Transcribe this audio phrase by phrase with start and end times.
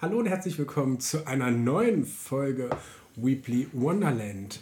[0.00, 2.70] Hallo und herzlich willkommen zu einer neuen Folge
[3.16, 4.60] Weebly Wonderland.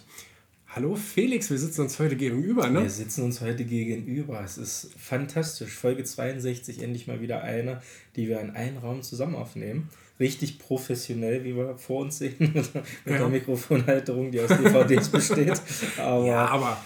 [0.69, 2.81] Hallo Felix, wir sitzen uns heute gegenüber, ne?
[2.81, 4.41] Wir sitzen uns heute gegenüber.
[4.43, 5.73] Es ist fantastisch.
[5.73, 7.83] Folge 62, endlich mal wieder eine,
[8.15, 9.89] die wir in einem Raum zusammen aufnehmen.
[10.19, 12.71] Richtig professionell, wie wir vor uns sehen, mit
[13.05, 13.19] ja.
[13.19, 15.61] der Mikrofonhalterung, die aus DVDs besteht.
[15.99, 16.81] Aber ja, aber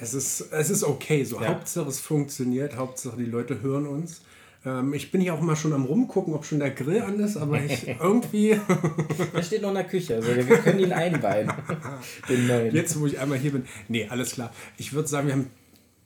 [0.00, 1.42] es ist, es ist okay so.
[1.42, 1.48] Ja.
[1.48, 4.22] Hauptsache es funktioniert, Hauptsache die Leute hören uns.
[4.64, 7.36] Ähm, ich bin hier auch mal schon am rumgucken, ob schon der Grill an ist,
[7.36, 8.60] aber ich irgendwie.
[9.34, 11.52] der steht noch in der Küche, also wir können ihn einweihen.
[12.28, 12.74] Den neuen.
[12.74, 13.64] Jetzt, wo ich einmal hier bin.
[13.88, 14.52] Nee, alles klar.
[14.76, 15.50] Ich würde sagen, wir haben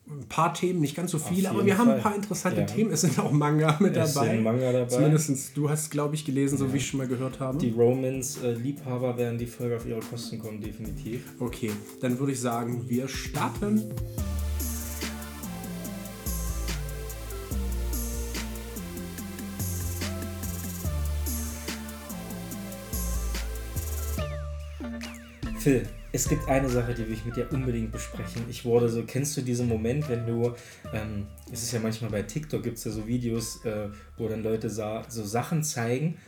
[0.09, 1.87] ein paar Themen, nicht ganz so viele, aber wir Fall.
[1.87, 2.66] haben ein paar interessante ja.
[2.66, 2.92] Themen.
[2.92, 4.30] Es sind auch Manga mit es dabei.
[4.30, 4.86] Sind Manga dabei.
[4.86, 6.73] Zumindest du hast, glaube ich, gelesen, so ja.
[6.73, 7.59] wie ich schon mal gehört habe.
[7.59, 11.25] Die Romans-Liebhaber werden die Folge auf ihre Kosten kommen, definitiv.
[11.41, 13.83] Okay, dann würde ich sagen, wir starten.
[25.67, 28.45] Phil, es gibt eine Sache, die will ich mit dir unbedingt besprechen.
[28.48, 30.55] Ich wurde so, kennst du diesen Moment, wenn du,
[30.95, 34.44] ähm, es ist ja manchmal bei TikTok, gibt es ja so Videos, äh, wo dann
[34.44, 36.19] Leute so Sachen zeigen,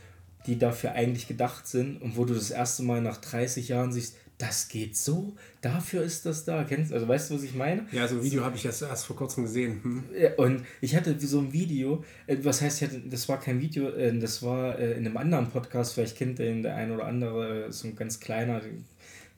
[0.49, 4.17] die dafür eigentlich gedacht sind und wo du das erste Mal nach 30 Jahren siehst,
[4.39, 6.65] das geht so, dafür ist das da.
[6.65, 7.87] Kennst also weißt du, was ich meine?
[7.93, 9.81] Ja, so ein Video habe ich erst, erst vor kurzem gesehen.
[9.85, 10.05] Hm.
[10.37, 14.19] Und ich hatte so ein Video, äh, was heißt, hatte, das war kein Video, äh,
[14.19, 17.87] das war äh, in einem anderen Podcast, vielleicht kennt den der ein oder andere, so
[17.87, 18.63] ein ganz kleiner,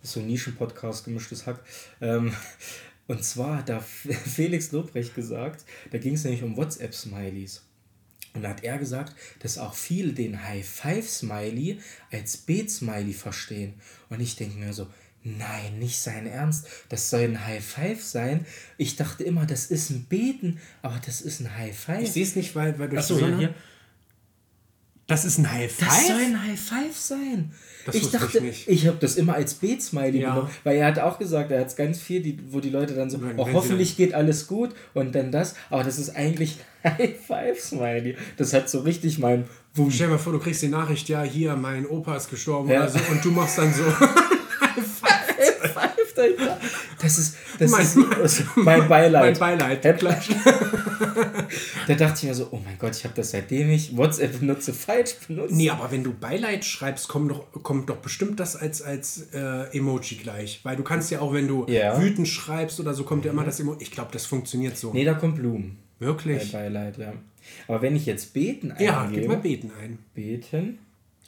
[0.02, 1.60] so ein Nischen-Podcast, gemischtes Hack.
[2.00, 2.32] Ähm,
[3.06, 3.80] und zwar hat da
[4.34, 7.62] Felix Lobrecht gesagt, da ging es nämlich um WhatsApp-Smileys.
[8.34, 11.80] Und da hat er gesagt, dass auch viele den High-Five-Smiley
[12.12, 13.74] als Beet-Smiley verstehen.
[14.08, 14.86] Und ich denke mir so,
[15.24, 18.46] nein, nicht sein Ernst, das soll ein High-Five sein.
[18.78, 22.02] Ich dachte immer, das ist ein Beten, aber das ist ein High-Five.
[22.02, 23.54] Ich sehe es nicht, weil, weil durch Achso, ja, hier.
[25.10, 25.88] Das ist ein High Five?
[25.88, 27.50] Das soll ein High Five sein.
[27.84, 28.68] Das ich dachte, ich, nicht.
[28.68, 30.30] ich habe das immer als B-Smiley ja.
[30.34, 33.10] genommen, weil er hat auch gesagt, er hat ganz viel, die, wo die Leute dann
[33.10, 37.16] so, Nein, oh, hoffentlich geht alles gut und dann das, aber das ist eigentlich High
[37.26, 38.16] Five Smiley.
[38.36, 39.96] Das hat so richtig mein Wunsch.
[39.96, 42.82] Stell dir mal vor, du kriegst die Nachricht, ja, hier, mein Opa ist gestorben ja.
[42.82, 45.19] oder so und du machst dann so High Five.
[47.00, 49.38] Das ist, das mein, ist also mein Beileid.
[49.38, 49.84] Mein Beileid.
[51.86, 54.72] da dachte ich mir so, oh mein Gott, ich habe das seitdem ich WhatsApp benutze
[54.72, 55.54] falsch benutzt.
[55.54, 59.76] Nee, aber wenn du Beileid schreibst, kommt doch, kommt doch bestimmt das als, als äh,
[59.76, 60.60] Emoji gleich.
[60.62, 62.00] Weil du kannst ja auch, wenn du ja.
[62.00, 63.82] wütend schreibst oder so, kommt ja immer das Emoji.
[63.82, 64.92] Ich glaube, das funktioniert so.
[64.92, 65.78] Nee, da kommt Blumen.
[65.98, 66.52] Wirklich?
[66.52, 67.12] Bei Beileid, ja.
[67.68, 68.84] Aber wenn ich jetzt beten eingebe...
[68.84, 69.98] Ja, gib mal beten ein.
[70.14, 70.78] Beten...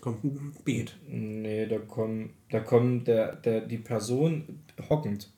[0.03, 0.99] Kommt ein Beet.
[1.07, 5.31] Nee, da kommt, da kommt der, der, die Person hockend.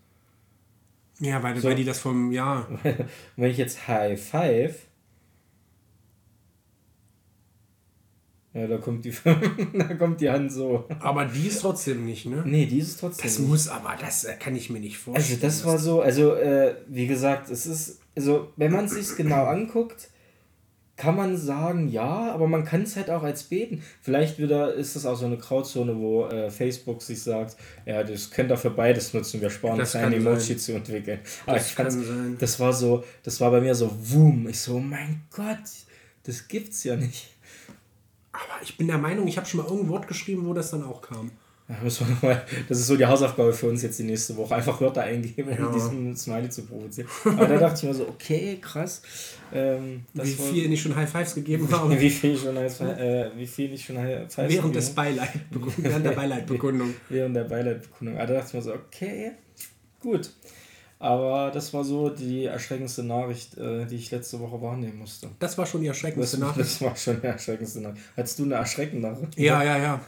[1.20, 1.68] Ja, weil, so.
[1.68, 2.66] weil die das vom, ja.
[3.36, 4.86] Wenn ich jetzt High Five.
[8.54, 9.12] Ja, da kommt die,
[9.74, 10.88] da kommt die Hand so.
[10.98, 12.42] Aber die ist trotzdem nicht, ne?
[12.46, 13.48] Nee, die ist trotzdem Das nicht.
[13.48, 15.42] muss aber, das kann ich mir nicht vorstellen.
[15.42, 19.14] Also das war so, also äh, wie gesagt, es ist, also wenn man es sich
[19.14, 20.08] genau anguckt,
[20.96, 23.82] kann man sagen, ja, aber man kann es halt auch als beten.
[24.00, 28.30] Vielleicht wieder ist das auch so eine Grauzone, wo äh, Facebook sich sagt, ja, das
[28.30, 31.18] könnt ihr für beides nutzen, wir sparen das ein Emoji zu entwickeln.
[31.46, 32.36] Aber das, kann sein.
[32.38, 35.58] das war so, das war bei mir so, wum, ich so, mein Gott,
[36.22, 37.28] das gibt's ja nicht.
[38.30, 40.84] Aber ich bin der Meinung, ich habe schon mal irgendein Wort geschrieben, wo das dann
[40.84, 41.32] auch kam.
[41.66, 44.54] Das ist so die Hausaufgabe für uns jetzt die nächste Woche.
[44.54, 45.72] Einfach Wörter eingeben, um ja.
[45.72, 47.08] diesen Smiley zu provozieren.
[47.24, 49.00] Aber da dachte ich mir so, okay, krass.
[49.52, 51.98] Ähm, wie viel nicht schon High Fives gegeben haben.
[51.98, 55.30] wie viel äh, wie viel nicht schon High Fives Während des Beileid,
[55.78, 56.94] während der Beileidbekundung.
[57.08, 58.18] während der Beileidbekundung.
[58.18, 59.32] Aber da dachte ich mir so, okay,
[60.00, 60.30] gut.
[60.98, 65.30] Aber das war so die erschreckendste Nachricht, äh, die ich letzte Woche wahrnehmen musste.
[65.38, 66.70] Das war schon die erschreckendste das, Nachricht?
[66.70, 68.02] Das war schon die erschreckendste Nachricht.
[68.16, 69.38] Hattest du eine erschreckende Nachricht?
[69.38, 70.00] Ja, ja, ja.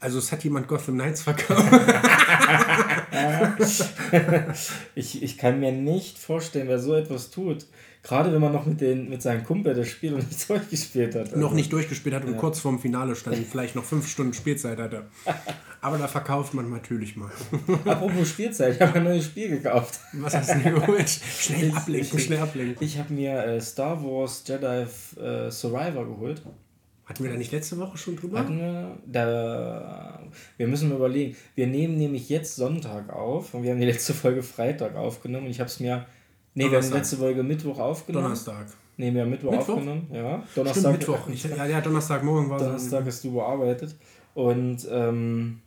[0.00, 1.70] Also es hat jemand Gotham Knights verkauft.
[4.94, 7.66] ich, ich kann mir nicht vorstellen, wer so etwas tut.
[8.02, 11.28] Gerade wenn man noch mit, den, mit seinem Kumpel das Spiel noch nicht durchgespielt hat.
[11.28, 11.38] Also.
[11.38, 12.38] Noch nicht durchgespielt hat und ja.
[12.38, 15.04] kurz vorm Finale stand, vielleicht noch fünf Stunden Spielzeit hatte.
[15.82, 17.30] Aber da verkauft man natürlich mal.
[17.84, 20.00] Apropos Spielzeit, ich habe ein neues Spiel gekauft.
[20.14, 21.10] Was hast du denn geholt?
[21.10, 22.82] Schnell ablenken, schnell ablenken.
[22.82, 24.86] Ich habe mir äh, Star Wars Jedi
[25.20, 26.40] äh, Survivor geholt.
[27.10, 28.38] Hatten wir da nicht letzte Woche schon drüber?
[28.38, 30.22] Hatten wir, da,
[30.56, 31.36] wir müssen überlegen.
[31.56, 35.46] Wir nehmen nämlich jetzt Sonntag auf und wir haben die letzte Folge Freitag aufgenommen.
[35.46, 36.06] Und ich habe es mir.
[36.54, 36.70] Nee, Donnerstag.
[36.70, 38.22] wir haben die letzte Folge Mittwoch aufgenommen.
[38.26, 38.66] Donnerstag.
[38.96, 39.68] Nee, wir haben Mittwoch, Mittwoch?
[39.70, 40.06] aufgenommen.
[40.12, 40.82] Ja, Donnerstag.
[40.82, 41.28] Stimmt, Mittwoch.
[41.32, 43.96] Ich, ja, ja, Donnerstagmorgen war Donnerstag hast du bearbeitet.
[44.34, 45.62] Und ähm,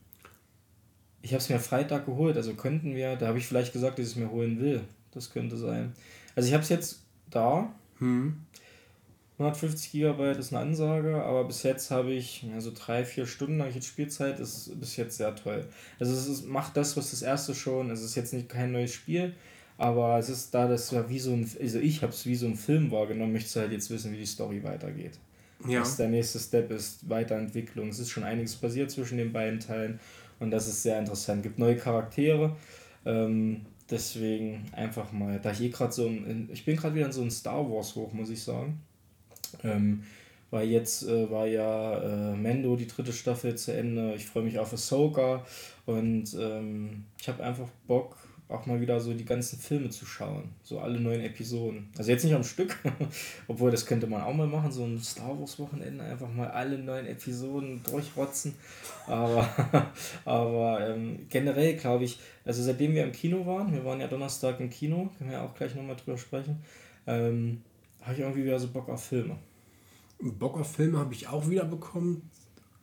[1.22, 2.38] ich habe es mir Freitag geholt.
[2.38, 4.80] Also könnten wir, da habe ich vielleicht gesagt, dass ich es mir holen will.
[5.12, 5.92] Das könnte sein.
[6.38, 7.70] Also ich habe es jetzt da.
[8.00, 8.38] Hm.
[9.40, 13.70] 150 GB ist eine Ansage, aber bis jetzt habe ich, also drei, vier Stunden habe
[13.70, 15.66] ich jetzt Spielzeit, ist bis jetzt sehr toll.
[16.00, 18.94] Also es ist, macht das, was das erste schon, es ist jetzt nicht kein neues
[18.94, 19.34] Spiel,
[19.78, 22.46] aber es ist da, das war wie so ein, also ich habe es wie so
[22.46, 25.18] ein Film wahrgenommen, möchte halt jetzt wissen, wie die Story weitergeht.
[25.68, 25.82] Ja.
[25.82, 27.90] Was der nächste Step ist, Weiterentwicklung.
[27.90, 30.00] Es ist schon einiges passiert zwischen den beiden Teilen
[30.40, 31.40] und das ist sehr interessant.
[31.40, 32.56] Es gibt neue Charaktere.
[33.06, 37.12] Ähm, deswegen einfach mal, da ich eh gerade so, in, ich bin gerade wieder in
[37.12, 38.82] so ein Star Wars hoch, muss ich sagen.
[39.64, 40.04] Ähm,
[40.54, 44.14] weil jetzt äh, war ja äh, Mendo die dritte Staffel zu Ende.
[44.14, 45.44] Ich freue mich auf Ahsoka
[45.88, 48.16] und ähm, ich habe einfach Bock,
[48.50, 50.50] auch mal wieder so die ganzen Filme zu schauen.
[50.62, 51.90] So alle neuen Episoden.
[51.98, 52.78] Also jetzt nicht am Stück,
[53.48, 56.78] obwohl das könnte man auch mal machen, so ein Star Wars Wochenende, einfach mal alle
[56.78, 58.54] neuen Episoden durchrotzen.
[59.08, 59.50] Aber,
[60.26, 64.60] aber ähm, generell glaube ich, also seitdem wir im Kino waren, wir waren ja Donnerstag
[64.60, 66.62] im Kino, können wir ja auch gleich nochmal drüber sprechen,
[67.08, 67.62] ähm,
[68.04, 69.38] habe ich irgendwie wieder so Bock auf Filme.
[70.20, 72.30] Bock auf Filme habe ich auch wieder bekommen.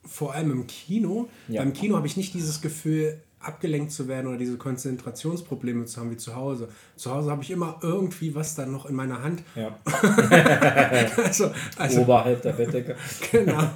[0.05, 1.29] Vor allem im Kino.
[1.49, 1.63] Ja.
[1.63, 6.11] Beim Kino habe ich nicht dieses Gefühl, abgelenkt zu werden oder diese Konzentrationsprobleme zu haben
[6.11, 6.69] wie zu Hause.
[6.97, 9.43] Zu Hause habe ich immer irgendwie was dann noch in meiner Hand.
[9.55, 9.79] Ja.
[11.17, 12.97] also, also, Oberhalb der Bettdecke.
[13.33, 13.71] genau.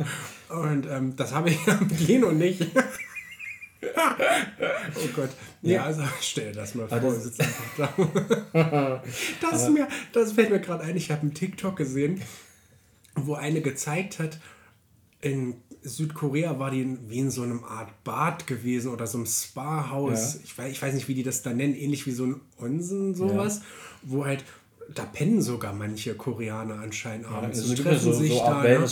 [0.51, 2.67] Und ähm, das habe ich am Kino nicht.
[4.97, 5.31] oh Gott.
[5.63, 7.93] Ja, also stell dir das mal vor, das einfach
[8.53, 9.03] da.
[9.41, 12.21] das, mir, das fällt mir gerade ein, ich habe einen TikTok gesehen,
[13.15, 14.39] wo eine gezeigt hat,
[15.21, 20.35] in Südkorea war die wie in so einem Art Bad gewesen oder so einem Spa-Haus.
[20.35, 20.41] Ja.
[20.45, 23.15] Ich, weiß, ich weiß nicht, wie die das da nennen, ähnlich wie so ein Onsen,
[23.15, 23.63] sowas, ja.
[24.03, 24.45] wo halt
[24.95, 28.63] da pennen sogar manche Koreaner anscheinend abends ja, und treffen so, sich so da.
[28.63, 28.87] Ne?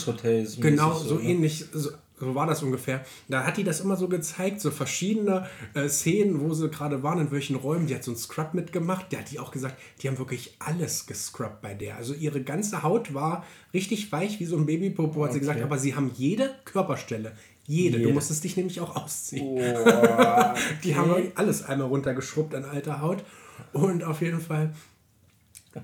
[0.61, 1.23] Genau, so, so ne?
[1.23, 1.67] ähnlich.
[1.73, 1.91] So,
[2.23, 3.05] so war das ungefähr.
[3.27, 7.19] Da hat die das immer so gezeigt, so verschiedene äh, Szenen, wo sie gerade waren,
[7.19, 7.89] in welchen Räumen.
[7.89, 9.11] Die hat so einen Scrub mitgemacht.
[9.11, 11.97] Der hat die auch gesagt, die haben wirklich alles gescrubbt bei der.
[11.97, 15.33] Also ihre ganze Haut war richtig weich wie so ein Babypopo, hat okay.
[15.33, 15.63] sie gesagt.
[15.63, 17.33] Aber sie haben jede Körperstelle.
[17.67, 17.99] Jede.
[17.99, 18.09] Jede.
[18.09, 19.45] Du musstest dich nämlich auch ausziehen.
[19.45, 20.55] Oh, okay.
[20.85, 23.25] die haben alles einmal runtergeschrubbt an alter Haut.
[23.73, 24.73] Und auf jeden Fall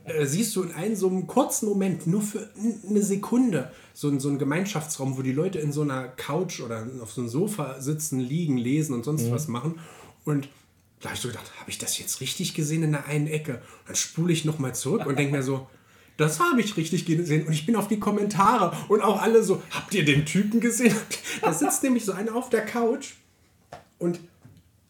[0.05, 2.49] äh, siehst du in einem so einem kurzen Moment, nur für
[2.89, 7.13] eine Sekunde, so, so einen Gemeinschaftsraum, wo die Leute in so einer Couch oder auf
[7.13, 9.31] so einem Sofa sitzen, liegen, lesen und sonst mhm.
[9.31, 9.81] was machen.
[10.25, 10.49] Und
[11.01, 13.63] da habe ich so gedacht, habe ich das jetzt richtig gesehen in der einen Ecke?
[13.87, 15.67] dann spule ich nochmal zurück und denke mir so,
[16.17, 17.47] das habe ich richtig gesehen.
[17.47, 20.95] Und ich bin auf die Kommentare und auch alle so, habt ihr den Typen gesehen?
[21.41, 23.15] Da sitzt nämlich so einer auf der Couch
[23.99, 24.19] und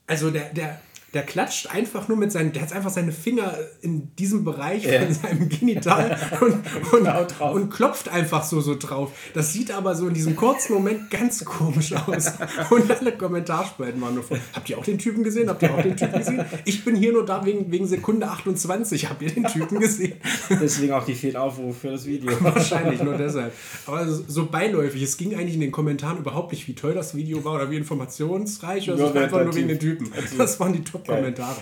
[0.06, 0.80] also der, der,
[1.14, 5.00] der klatscht einfach nur mit seinen, der hat einfach seine Finger in diesem Bereich ja.
[5.00, 6.62] von seinem Genital und,
[6.92, 9.12] und, und, klopft einfach so, so drauf.
[9.32, 12.32] Das sieht aber so in diesem kurzen Moment ganz komisch aus.
[12.70, 15.48] Und alle Kommentarspalten waren nur von, habt ihr auch den Typen gesehen?
[15.48, 16.44] Habt ihr auch den Typen gesehen?
[16.64, 19.08] Ich bin hier nur da wegen, wegen Sekunde 28.
[19.08, 20.14] Habt ihr den Typen gesehen?
[20.50, 22.32] Deswegen auch die vielen Aufrufe für das Video.
[22.40, 23.52] Wahrscheinlich nur deshalb.
[23.86, 25.02] Aber so beiläufig.
[25.02, 27.76] Es ging eigentlich in den Kommentaren überhaupt nicht, wie toll das Video war oder wie
[27.76, 28.90] informationsreich.
[28.90, 29.18] Oder so.
[29.18, 30.10] einfach nur wegen den Typen.
[30.36, 31.60] Das waren die Kommentare.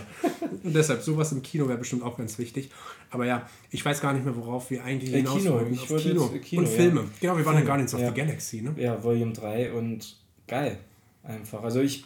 [0.62, 2.70] Und deshalb, sowas im Kino wäre bestimmt auch ganz wichtig.
[3.10, 5.54] Aber ja, ich weiß gar nicht mehr, worauf wir eigentlich äh, hinaus Kino.
[5.54, 5.72] wollen.
[5.72, 6.28] Ich Auf Kino.
[6.42, 6.62] Kino.
[6.62, 7.00] Und Filme.
[7.00, 7.06] Ja.
[7.20, 8.08] Genau, wir waren in Guardians of ja.
[8.08, 8.74] the Galaxy, ne?
[8.76, 10.16] Ja, Volume 3 und
[10.46, 10.78] geil.
[11.22, 11.62] Einfach.
[11.62, 12.04] Also ich,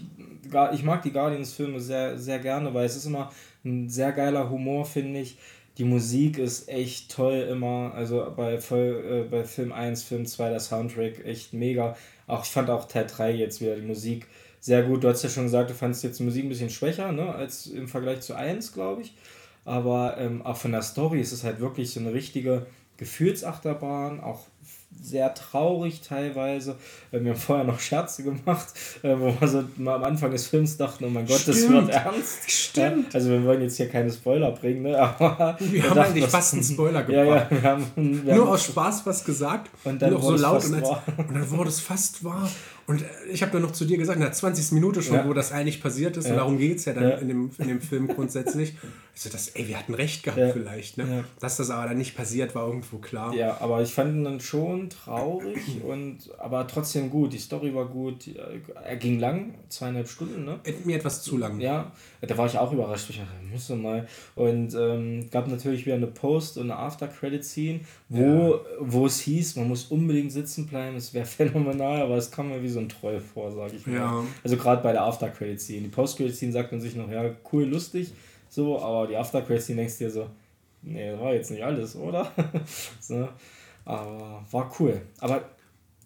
[0.73, 3.31] ich mag die Guardians-Filme sehr, sehr gerne, weil es ist immer
[3.65, 5.37] ein sehr geiler Humor, finde ich.
[5.77, 7.93] Die Musik ist echt toll immer.
[7.95, 11.97] Also bei, voll, äh, bei Film 1, Film 2, der Soundtrack echt mega.
[12.27, 14.27] Auch ich fand auch Teil 3 jetzt wieder die Musik
[14.61, 15.03] sehr gut.
[15.03, 17.67] Du hast ja schon gesagt, du fandest jetzt die Musik ein bisschen schwächer, ne, als
[17.67, 19.15] im Vergleich zu 1, glaube ich.
[19.65, 24.47] Aber ähm, auch von der Story ist es halt wirklich so eine richtige Gefühlsachterbahn, auch
[25.03, 26.77] sehr traurig teilweise.
[27.11, 28.69] Wir haben vorher noch Scherze gemacht,
[29.03, 31.57] äh, wo wir so mal am Anfang des Films dachten, oh mein Gott, Stimmt.
[31.57, 32.51] das wird ernst.
[32.51, 33.15] Stimmt.
[33.15, 34.99] Also wir wollen jetzt hier keine Spoiler bringen, ne?
[35.19, 37.27] aber wir haben eigentlich fast einen Spoiler gebracht.
[37.27, 40.65] Ja, ja, wir haben, wir Nur haben aus Spaß was gesagt und dann so laut
[40.65, 42.51] und, als, und dann wurde es fast wahr.
[42.91, 44.73] Und ich habe dann noch zu dir gesagt, in der 20.
[44.73, 45.29] Minute schon, ja.
[45.29, 46.33] wo das eigentlich passiert ist, ja.
[46.33, 47.21] und darum geht es ja dann.
[47.21, 48.75] In, dem, in dem Film grundsätzlich.
[49.15, 50.97] Also das, ey, wir hatten recht gehabt vielleicht.
[50.97, 51.25] Ne?
[51.41, 53.35] Dass das aber dann nicht passiert, war irgendwo klar.
[53.35, 57.33] Ja, aber ich fand ihn dann schon traurig, und, aber trotzdem gut.
[57.33, 58.29] Die Story war gut.
[58.83, 60.45] Er ging lang, zweieinhalb Stunden.
[60.45, 60.61] Ne?
[60.85, 61.61] Mir etwas zu lang.
[61.61, 63.11] Ja, da war ich auch überrascht.
[63.11, 64.07] Ich dachte, müsste mal.
[64.35, 69.69] Und ähm, gab natürlich wieder eine Post- und eine After-Credit-Scene, wo, wo es hieß, man
[69.69, 70.97] muss unbedingt sitzen bleiben.
[70.97, 73.97] Es wäre phänomenal, aber es kam mir wie so ein Troll vor, sage ich mal.
[73.97, 74.25] Ja.
[74.43, 75.83] Also gerade bei der After-Credit-Scene.
[75.83, 78.13] Die Post-Credit-Scene sagt man sich noch, ja, cool, lustig,
[78.51, 80.27] so, aber die After-Credit-Scene denkst du dir so,
[80.83, 82.31] nee, das war jetzt nicht alles, oder?
[83.01, 83.29] so,
[83.85, 85.01] aber war cool.
[85.21, 85.45] Aber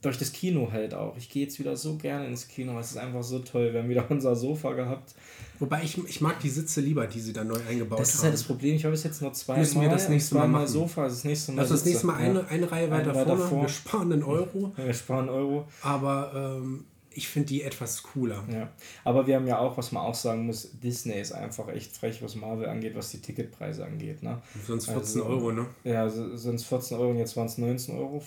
[0.04, 1.16] durch das Kino halt auch.
[1.16, 2.78] Ich gehe jetzt wieder so gerne ins Kino.
[2.78, 3.72] Es ist einfach so toll.
[3.72, 5.14] Wir haben wieder unser Sofa gehabt.
[5.58, 8.02] Wobei ich, ich mag die Sitze lieber, die sie da neu eingebaut haben.
[8.02, 8.74] Das ist halt das Problem.
[8.74, 11.52] Ich habe es jetzt nur zwei Müssen wir das nächste Mal, mal Sofa, das nächste
[11.52, 11.62] Mal.
[11.62, 13.44] Also das nächste Mal eine, eine Reihe weiter, eine vorne.
[13.44, 13.62] Vor.
[13.62, 14.72] Wir sparen einen Euro.
[14.76, 15.66] Wir sparen Euro.
[15.80, 18.44] Aber ähm, ich finde die etwas cooler.
[18.52, 18.70] Ja.
[19.04, 22.22] Aber wir haben ja auch, was man auch sagen muss, Disney ist einfach echt frech,
[22.22, 24.22] was Marvel angeht, was die Ticketpreise angeht.
[24.22, 24.40] Ne?
[24.66, 25.66] Sonst 14 also, Euro, ne?
[25.84, 28.22] Ja, sonst 14 Euro und jetzt waren es 19,50 Euro.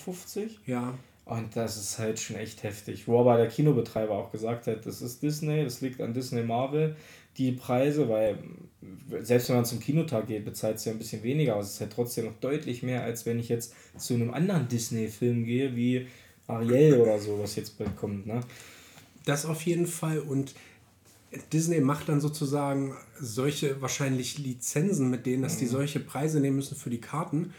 [0.66, 0.94] Ja.
[1.26, 3.06] Und das ist halt schon echt heftig.
[3.06, 6.96] Wo aber der Kinobetreiber auch gesagt hat, das ist Disney, das liegt an Disney Marvel.
[7.36, 8.38] Die Preise, weil
[9.20, 11.80] selbst wenn man zum Kinotag geht, bezahlt es ja ein bisschen weniger, aber es ist
[11.80, 16.06] halt trotzdem noch deutlich mehr, als wenn ich jetzt zu einem anderen Disney-Film gehe, wie
[16.48, 18.26] Ariel oder so, was jetzt bald kommt.
[18.26, 18.40] Ne?
[19.28, 20.20] Das auf jeden Fall.
[20.20, 20.54] Und
[21.52, 25.58] Disney macht dann sozusagen solche wahrscheinlich Lizenzen, mit denen, dass mhm.
[25.58, 27.52] die solche Preise nehmen müssen für die Karten.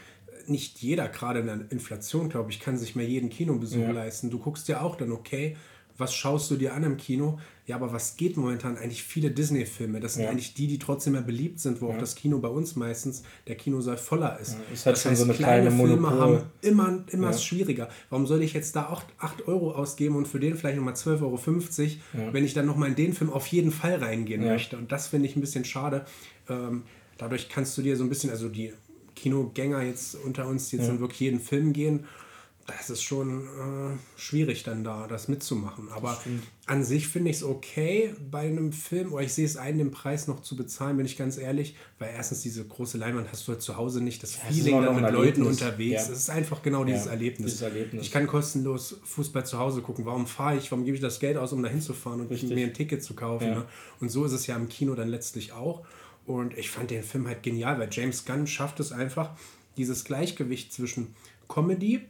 [0.48, 3.92] Nicht jeder, gerade in der Inflation, glaube ich, kann sich mehr jeden Kinobesuch ja.
[3.92, 4.30] leisten.
[4.30, 5.56] Du guckst ja auch dann, okay,
[6.00, 7.38] was schaust du dir an im Kino?
[7.66, 8.76] Ja, aber was geht momentan?
[8.76, 10.00] Eigentlich viele Disney-Filme.
[10.00, 10.30] Das sind ja.
[10.30, 11.94] eigentlich die, die trotzdem mehr beliebt sind, wo ja.
[11.94, 14.54] auch das Kino bei uns meistens, der Kinosaal voller ist.
[14.54, 17.88] Ja, ist halt das heißt, so eine kleine, kleine Filme haben immer, immer schwieriger.
[18.08, 21.20] Warum soll ich jetzt da auch 8 Euro ausgeben und für den vielleicht nochmal 12,50
[21.22, 24.76] Euro, wenn ich dann nochmal in den Film auf jeden Fall reingehen möchte?
[24.76, 26.06] Und das finde ich ein bisschen schade.
[26.48, 26.82] Ähm,
[27.18, 28.72] dadurch kannst du dir so ein bisschen, also die
[29.14, 32.06] Kinogänger jetzt unter uns, die jetzt dann wirklich jeden Film gehen
[32.66, 35.88] das ist schon äh, schwierig dann da, das mitzumachen.
[35.90, 36.20] Aber
[36.66, 39.90] an sich finde ich es okay bei einem Film, oder ich sehe es ein, den
[39.90, 43.52] Preis noch zu bezahlen, bin ich ganz ehrlich, weil erstens diese große Leinwand hast du
[43.52, 46.04] halt zu Hause nicht, das ja, Feeling da mit Leuten unterwegs.
[46.04, 47.46] Es ist einfach genau dieses, ja, Erlebnis.
[47.46, 48.02] dieses, Erlebnis.
[48.02, 50.04] Ich kann kostenlos Fußball zu Hause gucken.
[50.04, 52.50] Warum fahre ich, warum gebe ich das Geld aus, um da hinzufahren und Richtig.
[52.50, 53.48] mir ein Ticket zu kaufen?
[53.48, 53.54] Ja.
[53.56, 53.64] Ne?
[54.00, 55.84] Und so ist es ja im Kino dann letztlich auch.
[56.26, 59.30] Und ich fand den Film halt genial, weil James Gunn schafft es einfach,
[59.76, 61.14] dieses Gleichgewicht zwischen
[61.48, 62.06] Comedy,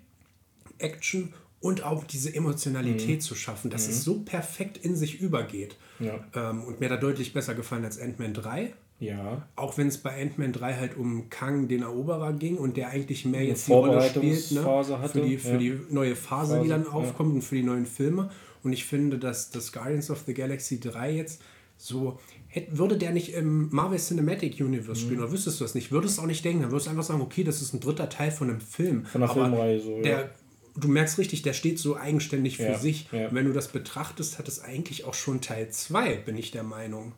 [0.81, 3.21] Action und auch diese Emotionalität mhm.
[3.21, 3.93] zu schaffen, dass mhm.
[3.93, 5.77] es so perfekt in sich übergeht.
[5.99, 6.25] Ja.
[6.35, 8.73] Ähm, und mir da deutlich besser gefallen als Ant-Man 3.
[8.99, 9.47] Ja.
[9.57, 13.25] Auch wenn es bei Ant-Man 3 halt um Kang, den Eroberer, ging und der eigentlich
[13.25, 14.65] mehr jetzt die Rolle spielt ne?
[14.65, 15.09] Hatte.
[15.09, 15.59] für, die, für ja.
[15.59, 17.37] die neue Phase, Phase, die dann aufkommt ja.
[17.37, 18.31] und für die neuen Filme.
[18.63, 21.43] Und ich finde, dass das Guardians of the Galaxy 3 jetzt
[21.77, 22.19] so
[22.53, 25.25] Hätte, würde der nicht im Marvel Cinematic Universe spielen, mhm.
[25.25, 27.21] oder wüsstest du das nicht, würdest du auch nicht denken, dann würdest du einfach sagen,
[27.21, 29.05] okay, das ist ein dritter Teil von einem Film.
[29.07, 30.31] Von einer Filmreihe so, Der
[30.77, 33.09] du merkst richtig, der steht so eigenständig für ja, sich.
[33.13, 33.29] Ja.
[33.29, 36.63] Und wenn du das betrachtest, hat es eigentlich auch schon Teil 2, bin ich der
[36.63, 37.13] Meinung.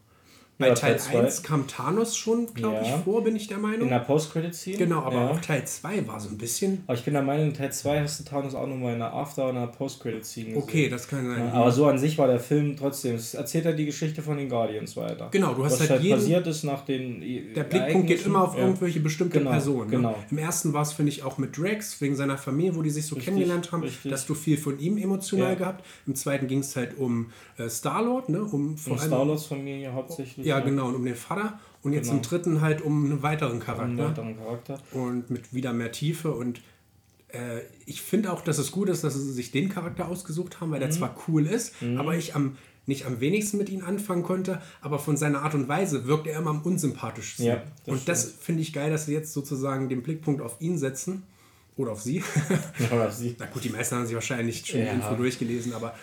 [0.62, 2.82] Bei ja, Teil, Teil 1 kam Thanos schon, glaube ja.
[2.82, 3.82] ich, vor, bin ich der Meinung.
[3.82, 4.78] In der Post-Credit-Scene?
[4.78, 5.30] Genau, aber ja.
[5.30, 6.84] auch Teil 2 war so ein bisschen.
[6.86, 9.12] Aber ich bin der Meinung, in Teil 2 hast du Thanos auch nochmal in der
[9.12, 11.50] After- und einer Post-Credit-Scene Okay, das kann sein.
[11.50, 14.48] aber so an sich war der Film trotzdem, es erzählt ja die Geschichte von den
[14.48, 15.28] Guardians weiter.
[15.30, 17.20] Genau, du hast Was halt, halt jeden, passiert ist nach den
[17.54, 19.90] Der Blickpunkt geht immer auf irgendwelche bestimmte genau, Personen.
[19.90, 19.96] Ne?
[19.96, 20.14] Genau.
[20.30, 23.06] Im ersten war es, finde ich, auch mit Drax, wegen seiner Familie, wo die sich
[23.06, 24.10] so richtig, kennengelernt haben, richtig.
[24.10, 25.84] dass du viel von ihm emotional gehabt.
[26.06, 28.42] Im zweiten ging es halt um äh, Star-Lord, ne?
[28.42, 30.46] um vor um Star-Lords Familie hauptsächlich.
[30.46, 31.58] Ja, genau, und um den Vater.
[31.82, 32.18] Und jetzt genau.
[32.18, 33.84] im dritten halt um einen weiteren Charakter.
[33.84, 34.78] einen weiteren Charakter.
[34.92, 36.32] Und mit wieder mehr Tiefe.
[36.32, 36.60] Und
[37.28, 40.70] äh, ich finde auch, dass es gut ist, dass sie sich den Charakter ausgesucht haben,
[40.70, 40.84] weil mhm.
[40.84, 41.98] der zwar cool ist, mhm.
[41.98, 45.68] aber ich am nicht am wenigsten mit ihm anfangen konnte, aber von seiner Art und
[45.68, 47.44] Weise wirkt er immer am unsympathischsten.
[47.46, 50.78] Ja, das und das finde ich geil, dass sie jetzt sozusagen den Blickpunkt auf ihn
[50.78, 51.22] setzen.
[51.76, 52.22] Oder auf sie.
[52.92, 53.34] Oder auf sie.
[53.38, 54.92] Na gut, die meisten haben sich wahrscheinlich schon ja.
[54.92, 55.94] Info durchgelesen, aber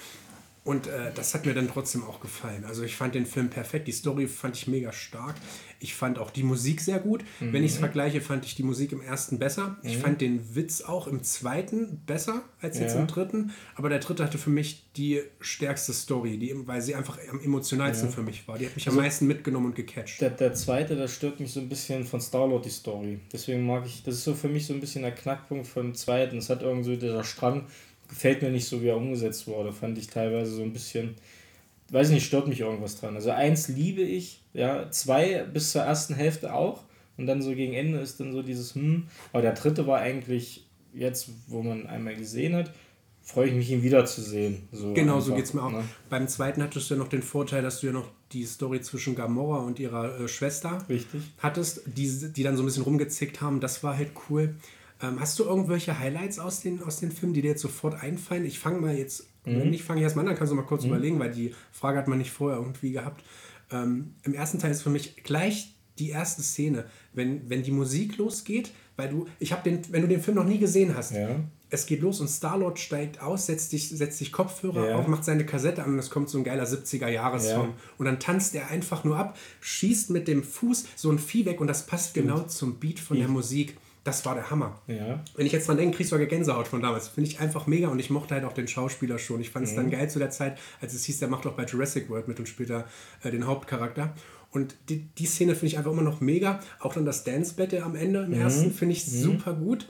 [0.63, 2.65] und äh, das hat mir dann trotzdem auch gefallen.
[2.65, 5.35] Also ich fand den Film perfekt, die Story fand ich mega stark.
[5.79, 7.23] Ich fand auch die Musik sehr gut.
[7.39, 7.53] Mhm.
[7.53, 9.77] Wenn ich es vergleiche, fand ich die Musik im ersten besser.
[9.81, 9.89] Mhm.
[9.89, 12.99] Ich fand den Witz auch im zweiten besser als jetzt ja.
[12.99, 13.51] im dritten.
[13.75, 18.09] Aber der dritte hatte für mich die stärkste Story, die, weil sie einfach am emotionalsten
[18.09, 18.15] ja.
[18.15, 18.57] für mich war.
[18.57, 20.19] Die hat mich also am meisten mitgenommen und gecatcht.
[20.19, 23.19] Der, der zweite, das stört mich so ein bisschen von Star-Lord, die Story.
[23.31, 26.37] Deswegen mag ich, das ist so für mich so ein bisschen der Knackpunkt vom zweiten.
[26.37, 27.65] Es hat irgendwie so dieser Strang
[28.09, 29.71] gefällt mir nicht so, wie er umgesetzt wurde.
[29.71, 31.15] Fand ich teilweise so ein bisschen,
[31.91, 33.15] weiß nicht, stört mich irgendwas dran.
[33.15, 36.83] Also eins liebe ich, ja, zwei bis zur ersten Hälfte auch.
[37.17, 40.65] Und dann so gegen Ende ist dann so dieses, hm, aber der dritte war eigentlich
[40.93, 42.71] jetzt, wo man einmal gesehen hat,
[43.21, 44.67] freue ich mich, ihn wiederzusehen.
[44.71, 45.71] So genau, einfach, so geht es mir auch.
[45.71, 45.83] Ne?
[46.09, 49.15] Beim zweiten hattest du ja noch den Vorteil, dass du ja noch die Story zwischen
[49.15, 51.21] Gamora und ihrer äh, Schwester Richtig.
[51.39, 53.59] hattest, die, die dann so ein bisschen rumgezickt haben.
[53.59, 54.55] Das war halt cool.
[55.01, 58.45] Ähm, hast du irgendwelche Highlights aus den, aus den Filmen, die dir jetzt sofort einfallen?
[58.45, 59.59] Ich fange mal jetzt, mhm.
[59.59, 60.89] wenn ich fange erstmal an, dann kannst du mal kurz mhm.
[60.89, 63.23] überlegen, weil die Frage hat man nicht vorher irgendwie gehabt.
[63.71, 68.17] Ähm, Im ersten Teil ist für mich gleich die erste Szene, wenn, wenn die Musik
[68.17, 71.29] losgeht, weil du, ich habe den, wenn du den Film noch nie gesehen hast, ja.
[71.69, 74.95] es geht los und Starlord steigt aus, setzt sich, setzt sich Kopfhörer ja.
[74.97, 77.67] auf, macht seine Kassette an und es kommt so ein geiler 70er-Jahres-Song.
[77.67, 77.75] Ja.
[77.97, 81.61] Und dann tanzt er einfach nur ab, schießt mit dem Fuß so ein Vieh weg
[81.61, 82.27] und das passt Stimmt.
[82.27, 83.77] genau zum Beat von der Musik.
[84.03, 84.81] Das war der Hammer.
[84.87, 85.23] Ja.
[85.35, 87.09] Wenn ich jetzt dran denke, kriegst du sogar Gänsehaut von damals.
[87.09, 89.41] Finde ich einfach mega und ich mochte halt auch den Schauspieler schon.
[89.41, 89.77] Ich fand es mhm.
[89.77, 92.39] dann geil zu der Zeit, als es hieß, der macht auch bei Jurassic World mit
[92.39, 92.85] und spielt da
[93.23, 94.13] äh, den Hauptcharakter.
[94.51, 96.59] Und die, die Szene finde ich einfach immer noch mega.
[96.79, 98.41] Auch dann das Dance Battle am Ende im mhm.
[98.41, 99.11] ersten finde ich mhm.
[99.11, 99.87] super gut.